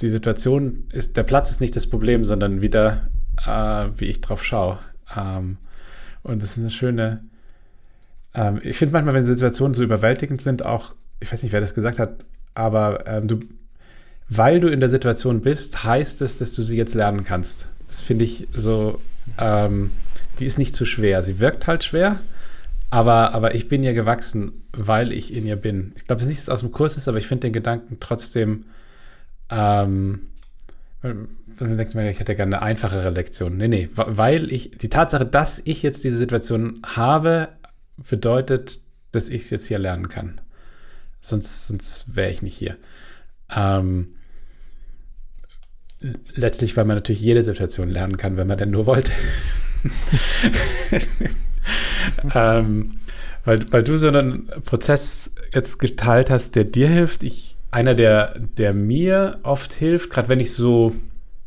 [0.00, 3.08] die Situation ist, der Platz ist nicht das Problem, sondern wieder,
[3.46, 4.78] äh, wie ich drauf schaue.
[5.16, 5.56] Ähm,
[6.22, 7.24] und das ist eine schöne,
[8.34, 11.74] ähm, ich finde manchmal, wenn Situationen so überwältigend sind, auch, ich weiß nicht, wer das
[11.74, 13.38] gesagt hat, aber ähm, du,
[14.28, 17.68] weil du in der Situation bist, heißt es, dass du sie jetzt lernen kannst.
[17.96, 19.00] Das finde ich so,
[19.38, 19.90] ähm,
[20.38, 21.22] die ist nicht zu schwer.
[21.22, 22.20] Sie wirkt halt schwer,
[22.90, 25.92] aber, aber ich bin ihr gewachsen, weil ich in ihr bin.
[25.96, 28.66] Ich glaube, es ist nichts aus dem Kurs ist, aber ich finde den Gedanken trotzdem,
[29.48, 30.26] ähm,
[31.00, 31.28] dann
[31.58, 33.56] denkt man, ich hätte gerne eine einfachere Lektion.
[33.56, 37.48] Nee, nee, weil ich, die Tatsache, dass ich jetzt diese Situation habe,
[37.96, 38.80] bedeutet,
[39.12, 40.38] dass ich es jetzt hier lernen kann.
[41.22, 42.76] Sonst, sonst wäre ich nicht hier.
[43.56, 44.16] Ähm,
[46.34, 49.12] letztlich, weil man natürlich jede Situation lernen kann, wenn man denn nur wollte.
[52.34, 52.98] ähm,
[53.44, 57.22] weil, weil du so einen Prozess jetzt geteilt hast, der dir hilft.
[57.22, 60.94] Ich, einer, der, der mir oft hilft, gerade wenn ich so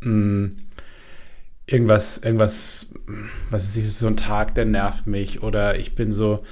[0.01, 0.55] mh, hm,
[1.66, 2.88] irgendwas, irgendwas,
[3.49, 6.43] was ist so ein Tag, der nervt mich oder ich bin so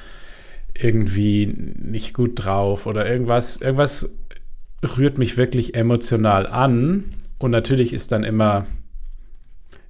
[0.74, 4.12] irgendwie nicht gut drauf oder irgendwas, irgendwas
[4.98, 7.06] rührt mich wirklich emotional an
[7.40, 8.66] und natürlich ist dann immer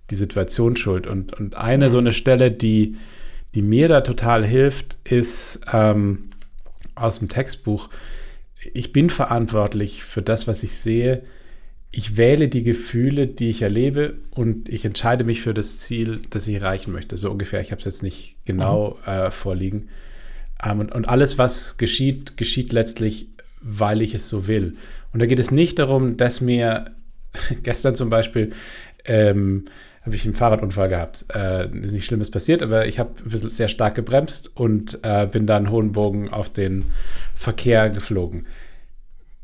[0.09, 1.07] die Situation schuld.
[1.07, 2.97] Und, und eine so eine Stelle, die,
[3.55, 6.29] die mir da total hilft, ist ähm,
[6.95, 7.89] aus dem Textbuch.
[8.73, 11.23] Ich bin verantwortlich für das, was ich sehe.
[11.91, 16.47] Ich wähle die Gefühle, die ich erlebe und ich entscheide mich für das Ziel, das
[16.47, 17.17] ich erreichen möchte.
[17.17, 17.61] So ungefähr.
[17.61, 19.11] Ich habe es jetzt nicht genau mhm.
[19.11, 19.89] äh, vorliegen.
[20.63, 23.29] Ähm, und, und alles, was geschieht, geschieht letztlich,
[23.61, 24.75] weil ich es so will.
[25.13, 26.96] Und da geht es nicht darum, dass mir
[27.63, 28.53] gestern zum Beispiel
[29.05, 29.65] ähm,
[30.07, 31.25] habe ich einen Fahrradunfall gehabt.
[31.33, 35.27] Äh, ist nicht Schlimmes passiert, aber ich habe ein bisschen sehr stark gebremst und äh,
[35.27, 36.85] bin dann hohen Bogen auf den
[37.35, 38.47] Verkehr geflogen.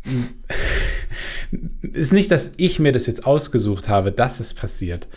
[1.81, 5.07] ist nicht, dass ich mir das jetzt ausgesucht habe, dass es passiert.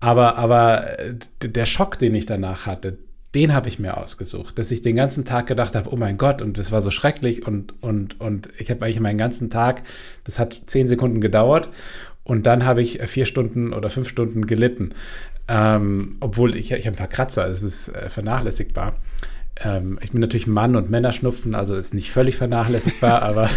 [0.00, 2.98] Aber, aber äh, der Schock, den ich danach hatte,
[3.34, 4.58] den habe ich mir ausgesucht.
[4.58, 7.46] Dass ich den ganzen Tag gedacht habe, oh mein Gott, und das war so schrecklich
[7.46, 9.82] und, und, und ich habe eigentlich meinen ganzen Tag,
[10.24, 11.68] das hat zehn Sekunden gedauert
[12.30, 14.94] und dann habe ich vier Stunden oder fünf Stunden gelitten.
[15.48, 18.94] Ähm, obwohl ich, ich habe ein paar Kratzer, es ist äh, vernachlässigbar.
[19.60, 23.48] Ähm, ich bin natürlich Mann und Männerschnupfen, also ist nicht völlig vernachlässigbar, aber.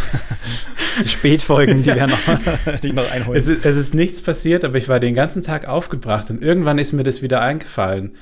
[1.03, 3.37] Die Spätfolgen, die wir noch, die noch einholen.
[3.37, 6.79] Es ist, es ist nichts passiert, aber ich war den ganzen Tag aufgebracht und irgendwann
[6.79, 8.15] ist mir das wieder eingefallen.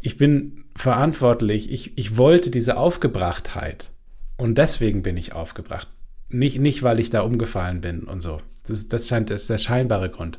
[0.00, 3.92] Ich bin verantwortlich, ich, ich wollte diese Aufgebrachtheit
[4.38, 5.86] und deswegen bin ich aufgebracht.
[6.28, 8.40] Nicht, nicht, weil ich da umgefallen bin und so.
[8.66, 10.38] Das, das scheint das ist der scheinbare Grund.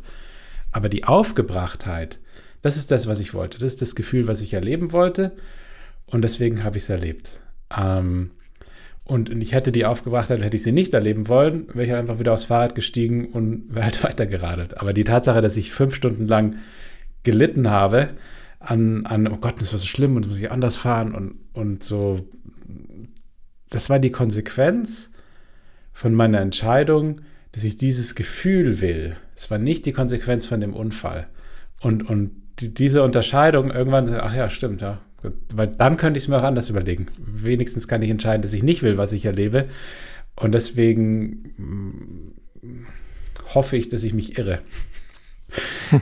[0.72, 2.20] Aber die Aufgebrachtheit,
[2.62, 3.58] das ist das, was ich wollte.
[3.58, 5.32] Das ist das Gefühl, was ich erleben wollte.
[6.08, 7.42] Und deswegen habe ich es erlebt.
[7.76, 8.32] Ähm,
[9.06, 12.34] Und ich hätte die aufgebracht, hätte ich sie nicht erleben wollen, wäre ich einfach wieder
[12.34, 14.80] aufs Fahrrad gestiegen und wäre halt weitergeradelt.
[14.80, 16.56] Aber die Tatsache, dass ich fünf Stunden lang
[17.24, 18.10] gelitten habe
[18.60, 21.84] an, an oh Gott, das war so schlimm und muss ich anders fahren und, und
[21.84, 22.28] so,
[23.70, 25.12] das war die Konsequenz
[25.96, 27.22] von meiner Entscheidung,
[27.54, 29.16] dass ich dieses Gefühl will.
[29.34, 31.28] Es war nicht die Konsequenz von dem Unfall.
[31.82, 35.00] Und, und die, diese Unterscheidung irgendwann, ach ja, stimmt, ja,
[35.56, 37.08] weil dann könnte ich es mir auch anders überlegen.
[37.18, 39.68] Wenigstens kann ich entscheiden, dass ich nicht will, was ich erlebe.
[40.36, 42.82] Und deswegen mm,
[43.56, 44.60] hoffe ich, dass ich mich irre.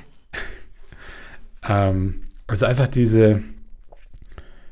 [1.69, 3.43] ähm, also einfach diese,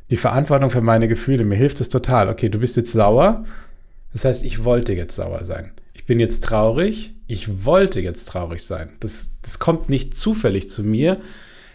[0.10, 2.28] die Verantwortung für meine Gefühle, mir hilft es total.
[2.28, 3.46] Okay, du bist jetzt sauer.
[4.14, 5.72] Das heißt, ich wollte jetzt sauer sein.
[5.94, 7.14] Ich bin jetzt traurig.
[7.28, 8.90] Ich wollte jetzt traurig sein.
[9.00, 11.22] Das, das kommt nicht zufällig zu mir.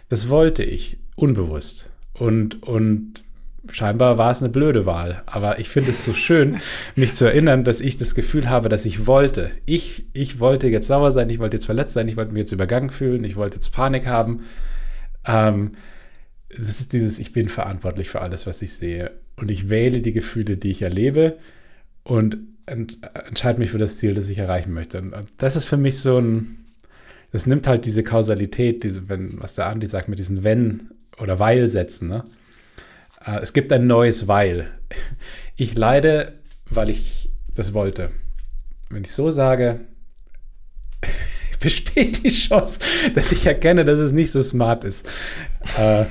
[0.09, 1.91] Das wollte ich, unbewusst.
[2.13, 3.25] Und, und
[3.71, 5.23] scheinbar war es eine blöde Wahl.
[5.27, 6.59] Aber ich finde es so schön,
[6.95, 9.51] mich zu erinnern, dass ich das Gefühl habe, dass ich wollte.
[9.65, 12.53] Ich, ich wollte jetzt sauer sein, ich wollte jetzt verletzt sein, ich wollte mich jetzt
[12.53, 14.45] übergangen fühlen, ich wollte jetzt Panik haben.
[15.27, 15.73] Ähm,
[16.51, 19.13] das ist dieses, ich bin verantwortlich für alles, was ich sehe.
[19.37, 21.37] Und ich wähle die Gefühle, die ich erlebe
[22.07, 24.99] und ent entscheide mich für das Ziel, das ich erreichen möchte.
[24.99, 26.65] Und das ist für mich so ein,
[27.33, 31.41] das nimmt halt diese Kausalität, diese, wenn, was der Andi sagt, mit diesen Wenn oder
[31.41, 32.09] Weil setzen.
[32.09, 32.25] Ne?
[33.27, 34.71] Äh, es gibt ein neues Weil.
[35.59, 36.35] Ich leide,
[36.69, 38.11] weil ich das wollte.
[38.91, 39.81] Wenn ich so sage,
[41.61, 42.79] besteht die Chance,
[43.15, 45.09] dass ich erkenne, dass es nicht so smart ist.
[45.79, 46.05] Äh.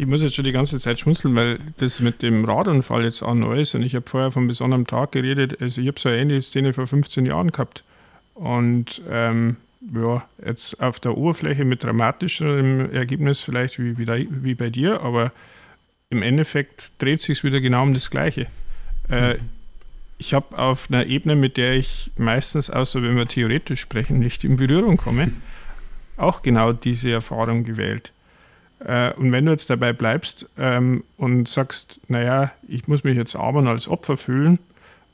[0.00, 3.34] Ich muss jetzt schon die ganze Zeit schmunzeln, weil das mit dem Radunfall jetzt auch
[3.34, 5.60] neu ist und ich habe vorher von besonderem Tag geredet.
[5.60, 7.84] Also ich habe so eine ähnliche Szene vor 15 Jahren gehabt.
[8.32, 9.58] Und ähm,
[9.94, 15.32] ja, jetzt auf der Oberfläche mit dramatischerem Ergebnis vielleicht wie, wie, wie bei dir, aber
[16.08, 18.46] im Endeffekt dreht sich wieder genau um das Gleiche.
[19.10, 19.40] Äh, mhm.
[20.16, 24.44] Ich habe auf einer Ebene, mit der ich meistens, außer wenn wir theoretisch sprechen, nicht
[24.44, 25.30] in Berührung komme,
[26.16, 28.14] auch genau diese Erfahrung gewählt.
[28.84, 33.36] Äh, und wenn du jetzt dabei bleibst ähm, und sagst, naja, ich muss mich jetzt
[33.36, 34.58] aber als Opfer fühlen,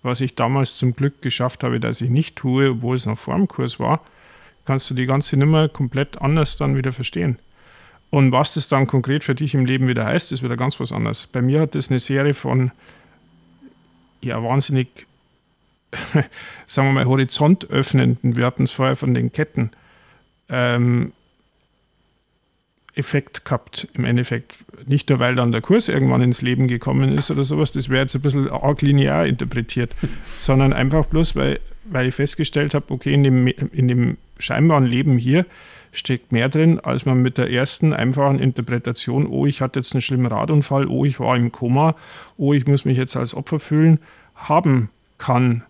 [0.03, 3.35] was ich damals zum Glück geschafft habe, dass ich nicht tue, obwohl es noch vor
[3.35, 4.01] dem Kurs war,
[4.64, 7.39] kannst du die ganze Nummer komplett anders dann wieder verstehen.
[8.11, 10.93] Und was das dann konkret für dich im Leben wieder heißt, ist wieder ganz was
[10.93, 11.27] anderes.
[11.27, 12.71] Bei mir hat das eine Serie von
[14.21, 15.07] ja, wahnsinnig,
[16.67, 19.71] sagen wir mal, horizontöffnenden, wir hatten es vorher von den Ketten,
[20.49, 21.12] ähm,
[22.97, 24.57] Effekt gehabt im Endeffekt.
[24.86, 28.03] Nicht nur, weil dann der Kurs irgendwann ins Leben gekommen ist oder sowas, das wäre
[28.03, 29.94] jetzt ein bisschen arg linear interpretiert,
[30.24, 35.18] sondern einfach bloß, weil, weil ich festgestellt habe, okay, in dem, in dem scheinbaren Leben
[35.18, 35.47] hier
[35.92, 40.03] steckt mehr drin, als man mit der ersten einfachen Interpretation, oh, ich hatte jetzt einen
[40.03, 41.97] schlimmen Radunfall, oh, ich war im Koma,
[42.36, 44.01] oh, ich muss mich jetzt als Opfer fühlen,
[44.34, 45.64] haben kann.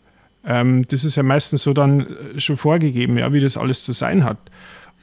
[0.44, 2.06] Ähm, das ist ja meistens so dann
[2.38, 4.38] schon vorgegeben, ja, wie das alles zu sein hat.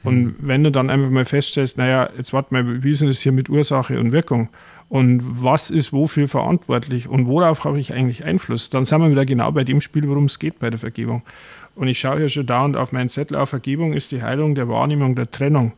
[0.04, 0.36] Und mhm.
[0.38, 3.48] wenn du dann einfach mal feststellst, naja, jetzt warte mal, wie ist das hier mit
[3.48, 4.48] Ursache und Wirkung?
[4.88, 7.08] Und was ist wofür verantwortlich?
[7.08, 8.68] Und worauf habe ich eigentlich Einfluss?
[8.70, 11.22] Dann sind wir wieder genau bei dem Spiel, worum es geht bei der Vergebung.
[11.74, 14.54] Und ich schaue hier schon da und auf meinen Zettel auf Vergebung ist die Heilung
[14.54, 15.72] der Wahrnehmung der Trennung,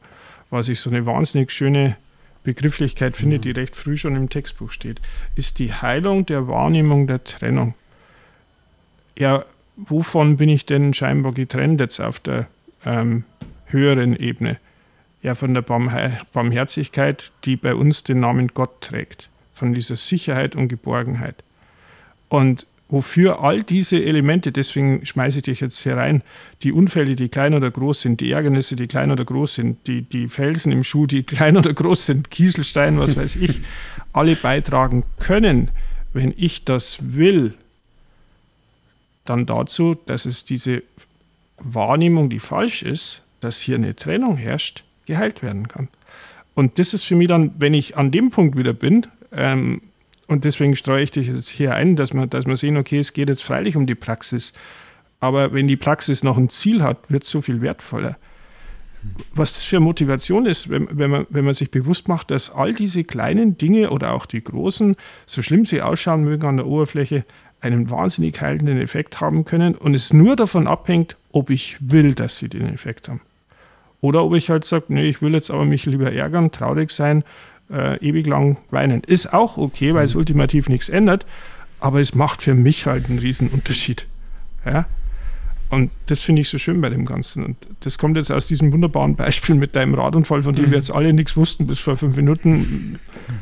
[0.51, 1.97] was ich so eine wahnsinnig schöne
[2.43, 3.43] Begrifflichkeit finde, mhm.
[3.43, 5.01] die recht früh schon im Textbuch steht,
[5.35, 7.75] ist die Heilung der Wahrnehmung der Trennung.
[9.19, 9.45] Ja,
[9.77, 12.47] wovon bin ich denn scheinbar getrennt jetzt auf der
[12.85, 13.25] ähm,
[13.67, 14.59] höheren Ebene.
[15.23, 20.69] Ja, von der Barmherzigkeit, die bei uns den Namen Gott trägt, von dieser Sicherheit und
[20.69, 21.43] Geborgenheit.
[22.29, 26.23] Und wofür all diese Elemente, deswegen schmeiße ich dich jetzt hier rein,
[26.63, 30.03] die Unfälle, die klein oder groß sind, die Ärgernisse, die klein oder groß sind, die,
[30.03, 33.61] die Felsen im Schuh, die klein oder groß sind, Kieselstein, was weiß ich,
[34.13, 35.71] alle beitragen können,
[36.13, 37.55] wenn ich das will,
[39.25, 40.83] dann dazu, dass es diese
[41.59, 45.89] Wahrnehmung, die falsch ist, dass hier eine Trennung herrscht, geheilt werden kann.
[46.55, 49.83] Und das ist für mich dann, wenn ich an dem Punkt wieder bin, ähm,
[50.29, 53.13] und deswegen streue ich dich jetzt hier ein, dass wir, dass wir sehen, okay, es
[53.13, 54.53] geht jetzt freilich um die Praxis.
[55.21, 58.17] Aber wenn die Praxis noch ein Ziel hat, wird es so viel wertvoller.
[59.33, 62.73] Was das für Motivation ist, wenn, wenn, man, wenn man sich bewusst macht, dass all
[62.73, 67.25] diese kleinen Dinge oder auch die großen, so schlimm sie ausschauen mögen an der Oberfläche,
[67.67, 72.39] einen wahnsinnig heilenden Effekt haben können und es nur davon abhängt, ob ich will, dass
[72.39, 73.21] sie den Effekt haben.
[74.01, 77.25] Oder ob ich halt sage, nee, ich will jetzt aber mich lieber ärgern, traurig sein,
[77.71, 79.03] äh, ewig lang weinen.
[79.07, 80.21] Ist auch okay, weil es mhm.
[80.21, 81.27] ultimativ nichts ändert,
[81.81, 84.07] aber es macht für mich halt einen riesen Unterschied.
[84.65, 84.87] Ja?
[85.69, 87.45] Und das finde ich so schön bei dem Ganzen.
[87.45, 90.71] Und das kommt jetzt aus diesem wunderbaren Beispiel mit deinem Radunfall, von dem mhm.
[90.71, 92.99] wir jetzt alle nichts wussten bis vor fünf Minuten,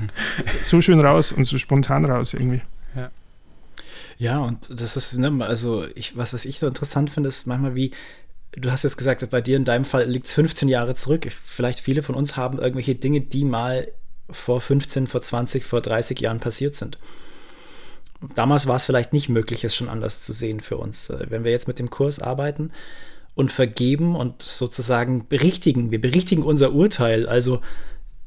[0.63, 2.63] so schön raus und so spontan raus irgendwie.
[4.19, 4.41] Ja.
[4.41, 7.93] Und das ist, ne, also ich, was, was ich so interessant finde, ist manchmal wie,
[8.53, 11.31] du hast jetzt gesagt, bei dir in deinem Fall liegt es 15 Jahre zurück.
[11.45, 13.89] Vielleicht viele von uns haben irgendwelche Dinge, die mal
[14.31, 16.99] vor 15, vor 20, vor 30 Jahren passiert sind.
[18.35, 21.11] Damals war es vielleicht nicht möglich, es schon anders zu sehen für uns.
[21.11, 22.71] Äh, wenn wir jetzt mit dem Kurs arbeiten
[23.35, 27.29] und vergeben und sozusagen berichtigen, wir berichtigen unser Urteil.
[27.29, 27.61] Also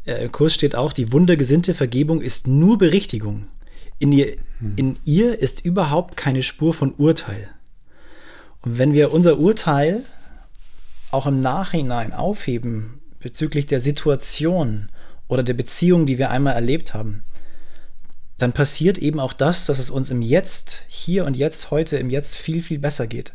[0.06, 3.48] äh, im Kurs steht auch, die wundergesinnte Vergebung ist nur Berichtigung.
[4.00, 4.74] In ihr, hm.
[4.76, 7.50] in ihr ist überhaupt keine Spur von Urteil.
[8.62, 10.04] Und wenn wir unser Urteil
[11.12, 14.90] auch im Nachhinein aufheben bezüglich der Situation
[15.28, 17.24] oder der Beziehung, die wir einmal erlebt haben,
[18.38, 22.10] dann passiert eben auch das, dass es uns im Jetzt, hier und jetzt, heute, im
[22.10, 23.34] Jetzt viel, viel besser geht.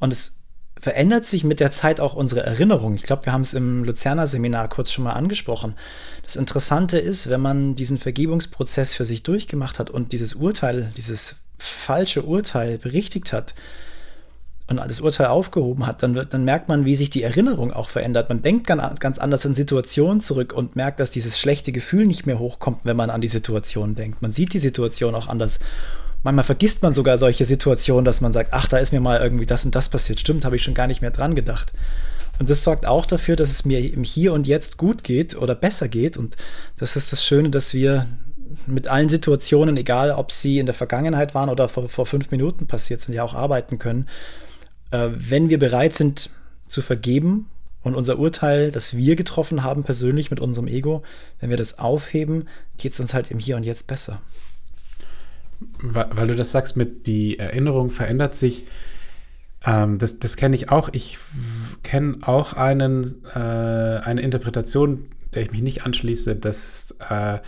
[0.00, 0.39] Und es
[0.80, 2.94] verändert sich mit der Zeit auch unsere Erinnerung.
[2.94, 5.74] Ich glaube, wir haben es im Luzerner Seminar kurz schon mal angesprochen.
[6.24, 11.36] Das Interessante ist, wenn man diesen Vergebungsprozess für sich durchgemacht hat und dieses Urteil, dieses
[11.58, 13.54] falsche Urteil berichtigt hat,
[14.70, 17.90] und das Urteil aufgehoben hat, dann, wird, dann merkt man, wie sich die Erinnerung auch
[17.90, 18.28] verändert.
[18.28, 22.38] Man denkt ganz anders in Situationen zurück und merkt, dass dieses schlechte Gefühl nicht mehr
[22.38, 24.22] hochkommt, wenn man an die Situation denkt.
[24.22, 25.58] Man sieht die Situation auch anders.
[26.22, 29.46] Manchmal vergisst man sogar solche Situationen, dass man sagt, ach, da ist mir mal irgendwie
[29.46, 30.20] das und das passiert.
[30.20, 31.72] Stimmt, habe ich schon gar nicht mehr dran gedacht.
[32.38, 35.54] Und das sorgt auch dafür, dass es mir im Hier und Jetzt gut geht oder
[35.54, 36.16] besser geht.
[36.16, 36.36] Und
[36.78, 38.06] das ist das Schöne, dass wir
[38.66, 42.66] mit allen Situationen, egal ob sie in der Vergangenheit waren oder vor, vor fünf Minuten
[42.66, 44.06] passiert sind, ja auch arbeiten können
[44.90, 46.30] äh, wenn wir bereit sind
[46.68, 47.48] zu vergeben
[47.82, 51.02] und unser Urteil, das wir getroffen haben, persönlich mit unserem Ego,
[51.40, 54.20] wenn wir das aufheben, geht es uns halt im Hier und Jetzt besser.
[55.82, 58.64] Weil, du das sagst, mit die Erinnerung verändert sich.
[59.64, 60.88] Ähm, das das kenne ich auch.
[60.92, 61.18] Ich
[61.82, 63.04] kenne auch einen,
[63.34, 67.38] äh, eine Interpretation, der ich mich nicht anschließe, dass äh,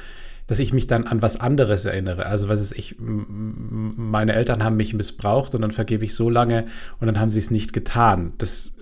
[0.47, 2.27] dass ich mich dann an was anderes erinnere.
[2.27, 6.67] Also was ist ich, meine Eltern haben mich missbraucht und dann vergebe ich so lange
[7.01, 8.33] und dann haben sie es nicht getan.
[8.39, 8.75] Das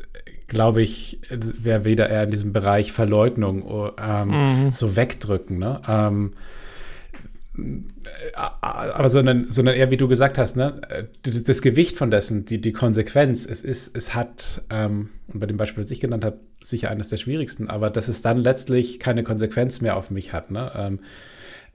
[0.49, 4.75] glaube ich, wäre wieder eher in diesem Bereich Verleugnung, oh, ähm, mhm.
[4.75, 5.59] so wegdrücken.
[5.59, 5.81] Ne?
[5.87, 6.33] Ähm,
[8.35, 10.81] aber sondern, sondern eher, wie du gesagt hast, ne,
[11.23, 15.57] das Gewicht von dessen, die, die Konsequenz, es ist, es hat, ähm, und bei dem
[15.57, 19.23] Beispiel, das ich genannt habe, sicher eines der schwierigsten, aber dass es dann letztlich keine
[19.23, 20.51] Konsequenz mehr auf mich hat.
[20.51, 20.71] Ne?
[20.77, 21.01] Ähm,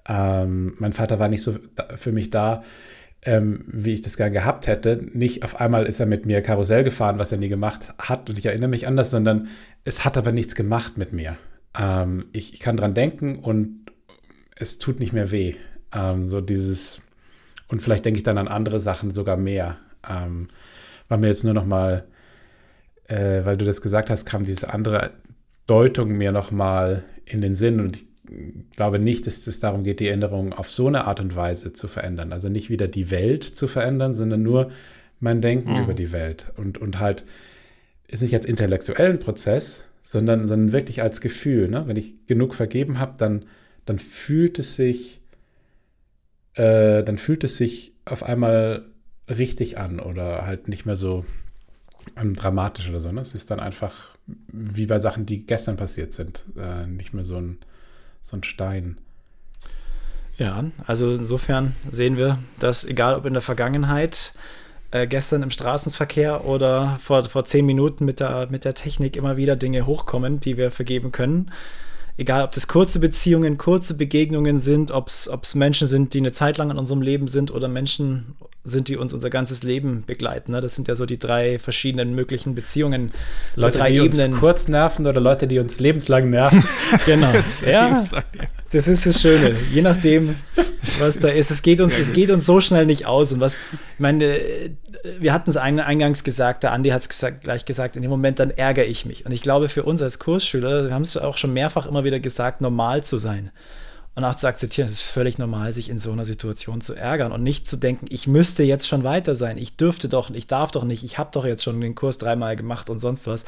[0.08, 1.56] ähm, mein Vater war nicht so
[1.98, 2.64] für mich da,
[3.24, 5.04] ähm, wie ich das gern gehabt hätte.
[5.14, 8.38] Nicht auf einmal ist er mit mir Karussell gefahren, was er nie gemacht hat und
[8.38, 9.48] ich erinnere mich an das, sondern
[9.84, 11.38] es hat aber nichts gemacht mit mir.
[11.78, 13.86] Ähm, ich, ich, kann dran denken und
[14.56, 15.56] es tut nicht mehr weh.
[15.96, 17.02] Ähm, so dieses,
[17.68, 19.78] und vielleicht denke ich dann an andere Sachen sogar mehr.
[20.08, 20.48] Ähm,
[21.08, 22.06] war mir jetzt nur noch mal,
[23.08, 25.12] äh, weil du das gesagt hast, kam diese andere
[25.68, 28.06] Deutung mir noch mal in den Sinn und ich
[28.76, 31.88] glaube nicht, dass es darum geht, die Änderung auf so eine Art und Weise zu
[31.88, 32.34] verändern.
[32.34, 34.72] Also nicht wieder die Welt zu verändern, sondern nur
[35.20, 35.84] mein Denken mhm.
[35.84, 36.52] über die Welt.
[36.58, 37.24] Und, und halt
[38.08, 41.68] ist nicht als intellektuellen Prozess, sondern, sondern wirklich als Gefühl.
[41.68, 41.84] Ne?
[41.88, 43.46] Wenn ich genug vergeben habe, dann,
[43.86, 45.22] dann fühlt es sich,
[46.56, 48.86] äh, dann fühlt es sich auf einmal
[49.30, 51.26] richtig an oder halt nicht mehr so
[52.18, 53.12] ähm, dramatisch oder so.
[53.12, 53.22] Ne?
[53.22, 54.16] Es ist dann einfach
[54.48, 57.60] wie bei Sachen, die gestern passiert sind, äh, nicht mehr so ein
[58.26, 58.98] so ein Stein.
[60.38, 64.34] Ja, also insofern sehen wir, dass egal ob in der Vergangenheit,
[64.92, 69.38] äh, gestern im Straßenverkehr oder vor, vor zehn Minuten mit der, mit der Technik immer
[69.38, 71.52] wieder Dinge hochkommen, die wir vergeben können.
[72.18, 76.58] Egal, ob das kurze Beziehungen, kurze Begegnungen sind, ob es Menschen sind, die eine Zeit
[76.58, 78.36] lang in unserem Leben sind oder Menschen
[78.66, 80.52] sind, die uns unser ganzes Leben begleiten.
[80.52, 80.60] Ne?
[80.60, 83.12] Das sind ja so die drei verschiedenen möglichen Beziehungen.
[83.56, 84.32] Leute, drei die Ebenen.
[84.34, 86.64] uns kurz nerven oder Leute, die uns lebenslang nerven.
[87.06, 87.32] genau.
[87.66, 88.04] ja,
[88.72, 89.56] das ist das Schöne.
[89.72, 90.36] Je nachdem,
[91.00, 91.52] was da ist.
[91.52, 93.32] Es geht uns, es geht uns so schnell nicht aus.
[93.32, 94.40] Und was, ich meine,
[95.20, 98.40] wir hatten es eingangs gesagt, der Andi hat es gesagt, gleich gesagt, in dem Moment,
[98.40, 99.26] dann ärgere ich mich.
[99.26, 102.20] Und ich glaube, für uns als Kursschüler, wir haben es auch schon mehrfach immer wieder
[102.20, 103.52] gesagt, normal zu sein
[104.16, 107.34] und auch zu akzeptieren, es ist völlig normal, sich in so einer Situation zu ärgern
[107.34, 110.72] und nicht zu denken, ich müsste jetzt schon weiter sein, ich dürfte doch, ich darf
[110.72, 113.44] doch nicht, ich habe doch jetzt schon den Kurs dreimal gemacht und sonst was,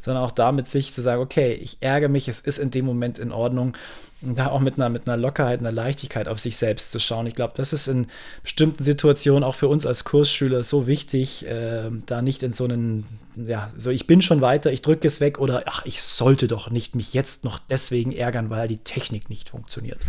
[0.00, 3.20] sondern auch damit sich zu sagen, okay, ich ärgere mich, es ist in dem Moment
[3.20, 3.74] in Ordnung
[4.20, 7.26] da auch mit einer, mit einer Lockerheit, einer Leichtigkeit auf sich selbst zu schauen.
[7.26, 8.08] Ich glaube, das ist in
[8.42, 13.06] bestimmten Situationen auch für uns als Kursschüler so wichtig, äh, da nicht in so einen,
[13.36, 16.70] ja, so ich bin schon weiter, ich drücke es weg oder ach, ich sollte doch
[16.70, 20.00] nicht mich jetzt noch deswegen ärgern, weil die Technik nicht funktioniert.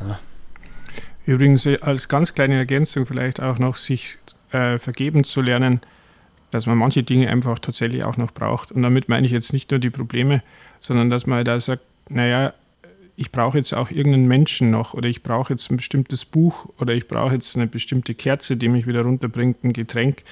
[0.00, 0.18] Ja.
[1.26, 4.18] Übrigens äh, als ganz kleine Ergänzung vielleicht auch noch, sich
[4.50, 5.80] äh, vergeben zu lernen,
[6.50, 8.72] dass man manche Dinge einfach tatsächlich auch noch braucht.
[8.72, 10.42] Und damit meine ich jetzt nicht nur die Probleme,
[10.80, 12.52] sondern dass man da sagt, naja,
[13.16, 16.94] ich brauche jetzt auch irgendeinen Menschen noch oder ich brauche jetzt ein bestimmtes Buch oder
[16.94, 20.24] ich brauche jetzt eine bestimmte Kerze, die mich wieder runterbringt, ein Getränk,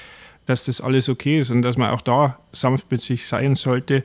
[0.46, 4.04] dass das alles okay ist und dass man auch da sanft mit sich sein sollte,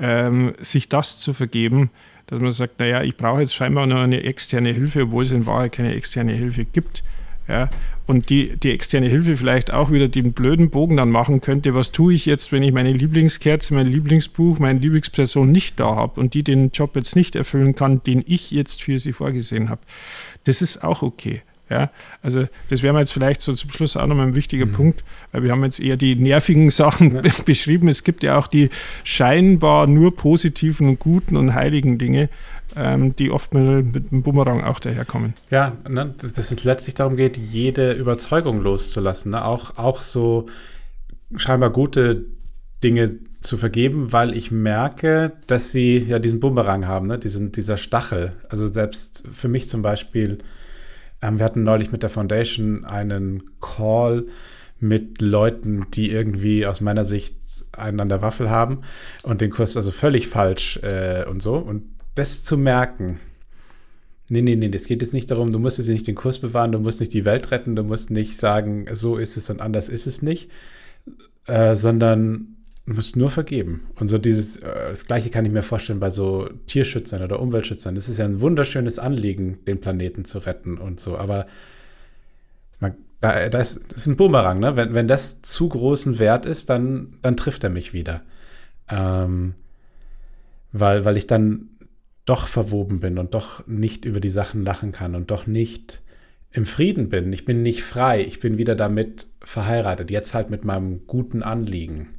[0.00, 1.90] ähm, sich das zu vergeben,
[2.26, 5.46] dass man sagt, naja, ich brauche jetzt scheinbar nur eine externe Hilfe, obwohl es in
[5.46, 7.04] Wahrheit keine externe Hilfe gibt.
[7.46, 7.68] Ja,
[8.06, 11.92] und die, die externe Hilfe vielleicht auch wieder den blöden Bogen dann machen könnte, was
[11.92, 16.34] tue ich jetzt, wenn ich meine Lieblingskerze, mein Lieblingsbuch, meine Lieblingsperson nicht da habe und
[16.34, 19.80] die den Job jetzt nicht erfüllen kann, den ich jetzt für sie vorgesehen habe.
[20.44, 21.42] Das ist auch okay.
[21.70, 21.90] Ja,
[22.22, 24.72] also das wäre mir jetzt vielleicht so zum Schluss auch nochmal ein wichtiger mhm.
[24.72, 27.22] Punkt, weil wir haben jetzt eher die nervigen Sachen ja.
[27.46, 27.88] beschrieben.
[27.88, 28.68] Es gibt ja auch die
[29.02, 32.28] scheinbar nur positiven und guten und heiligen Dinge,
[32.76, 35.34] ähm, die oft mit, mit dem Bumerang auch daherkommen.
[35.50, 39.32] Ja, ne, dass, dass es letztlich darum geht, jede Überzeugung loszulassen.
[39.32, 39.44] Ne?
[39.44, 40.46] Auch, auch so
[41.36, 42.26] scheinbar gute
[42.82, 47.18] Dinge zu vergeben, weil ich merke, dass sie ja diesen Bumerang haben, ne?
[47.18, 48.32] Diesen, dieser Stachel.
[48.48, 50.38] Also selbst für mich zum Beispiel
[51.24, 54.26] ähm, wir hatten neulich mit der Foundation einen Call
[54.78, 57.36] mit Leuten, die irgendwie aus meiner Sicht
[57.76, 58.82] einen an der Waffel haben
[59.22, 61.56] und den Kurs also völlig falsch äh, und so.
[61.56, 61.84] Und
[62.14, 63.20] das zu merken,
[64.28, 66.72] nee, nee, nee, es geht jetzt nicht darum, du musst jetzt nicht den Kurs bewahren,
[66.72, 69.88] du musst nicht die Welt retten, du musst nicht sagen, so ist es und anders
[69.88, 70.50] ist es nicht,
[71.46, 72.54] äh, sondern
[72.86, 73.86] Du musst nur vergeben.
[73.98, 77.96] Und so dieses, äh, das Gleiche kann ich mir vorstellen bei so Tierschützern oder Umweltschützern.
[77.96, 81.16] Es ist ja ein wunderschönes Anliegen, den Planeten zu retten und so.
[81.16, 81.46] Aber
[82.80, 84.76] man, da, das, ist ein Bumerang, ne?
[84.76, 88.22] Wenn, wenn das zu großen Wert ist, dann, dann trifft er mich wieder.
[88.90, 89.54] Ähm,
[90.72, 91.70] weil, weil ich dann
[92.24, 96.02] doch verwoben bin und doch nicht über die Sachen lachen kann und doch nicht
[96.54, 97.32] im Frieden bin.
[97.32, 98.22] Ich bin nicht frei.
[98.22, 100.10] Ich bin wieder damit verheiratet.
[100.10, 102.10] Jetzt halt mit meinem guten Anliegen.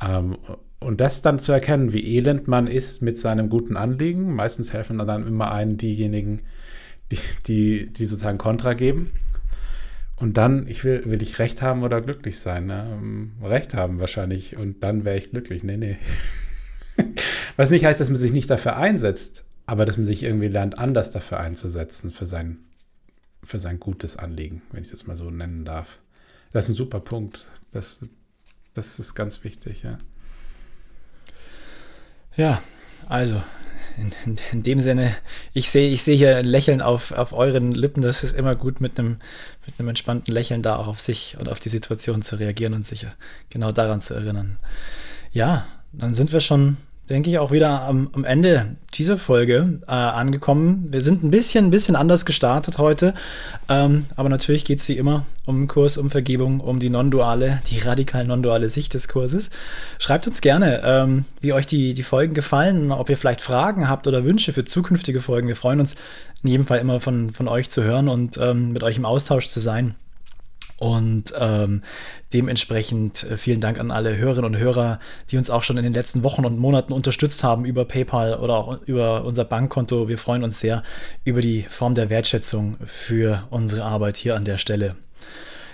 [0.00, 0.36] Ähm,
[0.78, 4.34] und das dann zu erkennen, wie elend man ist mit seinem guten Anliegen.
[4.34, 6.42] Meistens helfen dann immer einen diejenigen,
[7.10, 9.10] die, die, die sozusagen Kontra geben.
[10.16, 12.66] Und dann, ich will, will ich Recht haben oder glücklich sein?
[12.66, 12.86] Ne?
[12.92, 14.56] Ähm, Recht haben wahrscheinlich.
[14.56, 15.64] Und dann wäre ich glücklich.
[15.64, 15.96] Nee, nee.
[17.56, 20.78] Was nicht heißt, dass man sich nicht dafür einsetzt, aber dass man sich irgendwie lernt,
[20.78, 22.58] anders dafür einzusetzen, für sein,
[23.42, 25.98] für sein gutes Anliegen, wenn ich es jetzt mal so nennen darf.
[26.52, 27.46] Das ist ein super Punkt.
[27.72, 28.00] Das,
[28.74, 29.98] das ist ganz wichtig, ja.
[32.36, 32.62] Ja,
[33.08, 33.42] also
[33.96, 35.16] in, in, in, dem Sinne,
[35.54, 38.02] ich sehe ich seh hier ein Lächeln auf, auf euren Lippen.
[38.02, 39.18] Das ist immer gut, mit einem,
[39.64, 42.86] mit einem entspannten Lächeln da auch auf sich und auf die Situation zu reagieren und
[42.86, 43.06] sich
[43.48, 44.58] genau daran zu erinnern.
[45.32, 46.76] Ja, dann sind wir schon
[47.08, 50.88] denke ich, auch wieder am, am Ende dieser Folge äh, angekommen.
[50.90, 53.14] Wir sind ein bisschen, ein bisschen anders gestartet heute,
[53.68, 57.60] ähm, aber natürlich geht es wie immer um den Kurs, um Vergebung, um die non-duale,
[57.70, 59.50] die radikal non-duale Sicht des Kurses.
[59.98, 64.06] Schreibt uns gerne, ähm, wie euch die, die Folgen gefallen, ob ihr vielleicht Fragen habt
[64.06, 65.48] oder Wünsche für zukünftige Folgen.
[65.48, 65.94] Wir freuen uns
[66.42, 69.46] in jedem Fall immer von, von euch zu hören und ähm, mit euch im Austausch
[69.46, 69.94] zu sein.
[70.78, 71.82] Und ähm,
[72.34, 75.00] dementsprechend äh, vielen Dank an alle Hörerinnen und Hörer,
[75.30, 78.56] die uns auch schon in den letzten Wochen und Monaten unterstützt haben über PayPal oder
[78.56, 80.08] auch über unser Bankkonto.
[80.08, 80.82] Wir freuen uns sehr
[81.24, 84.96] über die Form der Wertschätzung für unsere Arbeit hier an der Stelle.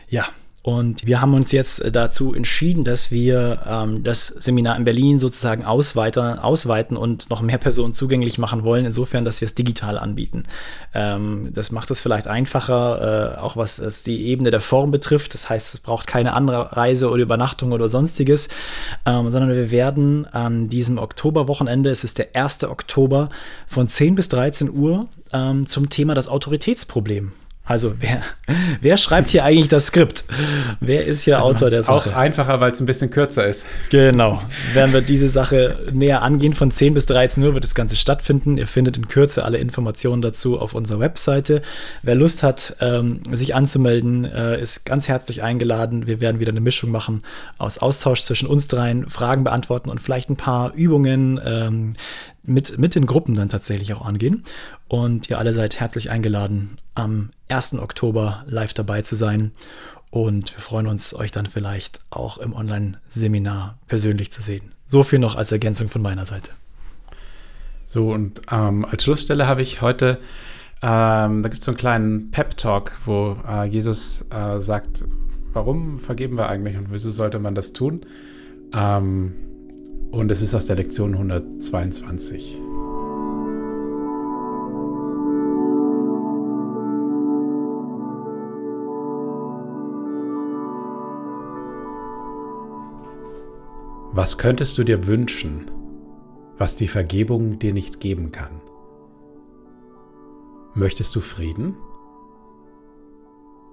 [0.09, 0.29] Ja,
[0.63, 5.19] und wir haben uns jetzt äh, dazu entschieden, dass wir ähm, das Seminar in Berlin
[5.19, 9.99] sozusagen ausweiter, ausweiten und noch mehr Personen zugänglich machen wollen, insofern, dass wir es digital
[9.99, 10.45] anbieten.
[10.95, 15.35] Ähm, das macht es vielleicht einfacher, äh, auch was es die Ebene der Form betrifft.
[15.35, 18.49] Das heißt, es braucht keine andere Reise oder Übernachtung oder sonstiges,
[19.05, 22.65] ähm, sondern wir werden an diesem Oktoberwochenende, es ist der 1.
[22.65, 23.31] Oktober,
[23.67, 27.33] von 10 bis 13 Uhr ähm, zum Thema das Autoritätsproblem
[27.65, 28.23] also wer,
[28.81, 30.25] wer schreibt hier eigentlich das Skript?
[30.81, 32.11] Wer ist hier das Autor der Sache?
[32.11, 33.67] Auch einfacher, weil es ein bisschen kürzer ist.
[33.91, 34.43] Genau.
[34.75, 36.55] Werden wir diese Sache näher angehen.
[36.55, 38.59] Von 10 bis 13 Uhr wird das Ganze stattfinden.
[38.59, 41.63] Ihr findet in Kürze alle Informationen dazu auf unserer Webseite.
[42.03, 46.09] Wer Lust hat, ähm, sich anzumelden, äh, ist ganz herzlich eingeladen.
[46.09, 47.23] Wir werden wieder eine Mischung machen
[47.59, 51.95] aus Austausch zwischen uns dreien, Fragen beantworten und vielleicht ein paar Übungen ähm,
[52.45, 54.43] mit, mit den Gruppen dann tatsächlich auch angehen.
[54.93, 57.79] Und ihr alle seid herzlich eingeladen, am 1.
[57.79, 59.53] Oktober live dabei zu sein.
[60.11, 64.75] Und wir freuen uns, euch dann vielleicht auch im Online-Seminar persönlich zu sehen.
[64.87, 66.51] So viel noch als Ergänzung von meiner Seite.
[67.87, 70.19] So, und ähm, als Schlussstelle habe ich heute,
[70.83, 75.07] ähm, da gibt es so einen kleinen Pep-Talk, wo äh, Jesus äh, sagt,
[75.55, 78.05] warum vergeben wir eigentlich und wieso sollte man das tun?
[78.75, 79.33] Ähm,
[80.11, 82.59] und es ist aus der Lektion 122.
[94.15, 95.71] Was könntest du dir wünschen,
[96.59, 98.61] was die Vergebung dir nicht geben kann?
[100.75, 101.77] Möchtest du Frieden?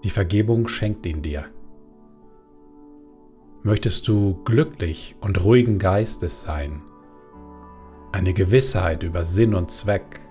[0.05, 1.43] Die Vergebung schenkt ihn dir.
[3.63, 6.83] Möchtest du glücklich und ruhigen Geistes sein?
[8.13, 10.21] Eine Gewissheit über Sinn und Zweck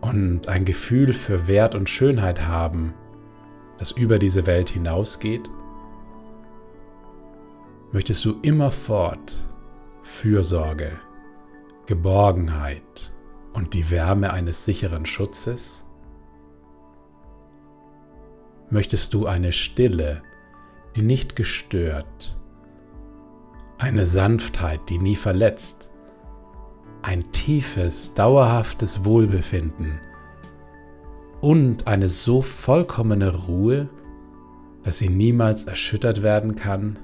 [0.00, 2.94] und ein Gefühl für Wert und Schönheit haben,
[3.78, 5.50] das über diese Welt hinausgeht?
[7.92, 9.34] Möchtest du immerfort
[10.04, 11.00] Fürsorge,
[11.86, 13.12] Geborgenheit
[13.52, 15.84] und die Wärme eines sicheren Schutzes?
[18.70, 20.22] Möchtest du eine Stille,
[20.94, 22.40] die nicht gestört,
[23.78, 25.90] eine Sanftheit, die nie verletzt,
[27.02, 30.00] ein tiefes, dauerhaftes Wohlbefinden
[31.40, 33.88] und eine so vollkommene Ruhe,
[34.84, 37.00] dass sie niemals erschüttert werden kann?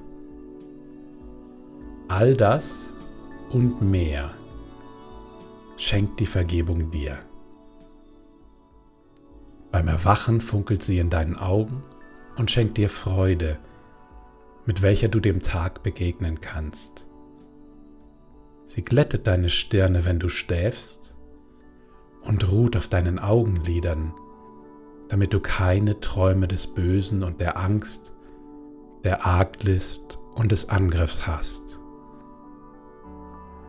[2.09, 2.93] All das
[3.49, 4.33] und mehr
[5.75, 7.19] schenkt die Vergebung dir.
[9.71, 11.83] Beim Erwachen funkelt sie in deinen Augen
[12.37, 13.59] und schenkt dir Freude,
[14.65, 17.05] mit welcher du dem Tag begegnen kannst.
[18.65, 21.13] Sie glättet deine Stirne, wenn du schläfst,
[22.21, 24.13] und ruht auf deinen Augenlidern,
[25.09, 28.13] damit du keine Träume des Bösen und der Angst,
[29.03, 31.66] der Arglist und des Angriffs hast.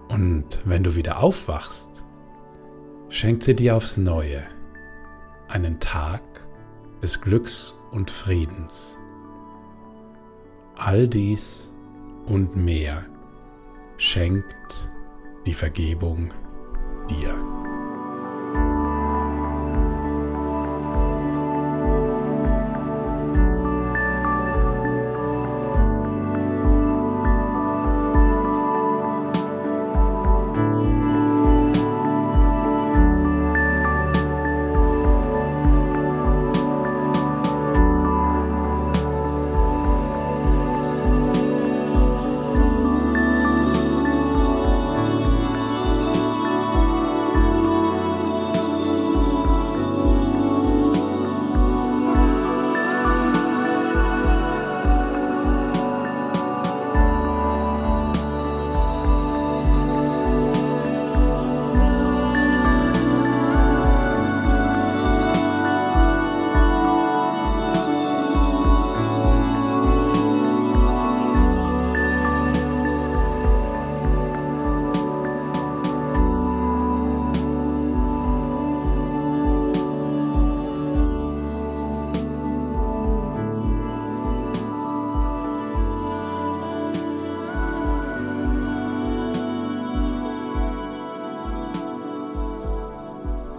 [0.09, 2.05] Und wenn du wieder aufwachst,
[3.09, 4.43] schenkt sie dir aufs Neue
[5.49, 6.23] einen Tag
[7.03, 8.99] des Glücks und Friedens.
[10.77, 11.73] All dies
[12.27, 13.07] und mehr
[13.97, 14.91] schenkt
[15.47, 16.33] die Vergebung
[17.09, 17.68] dir.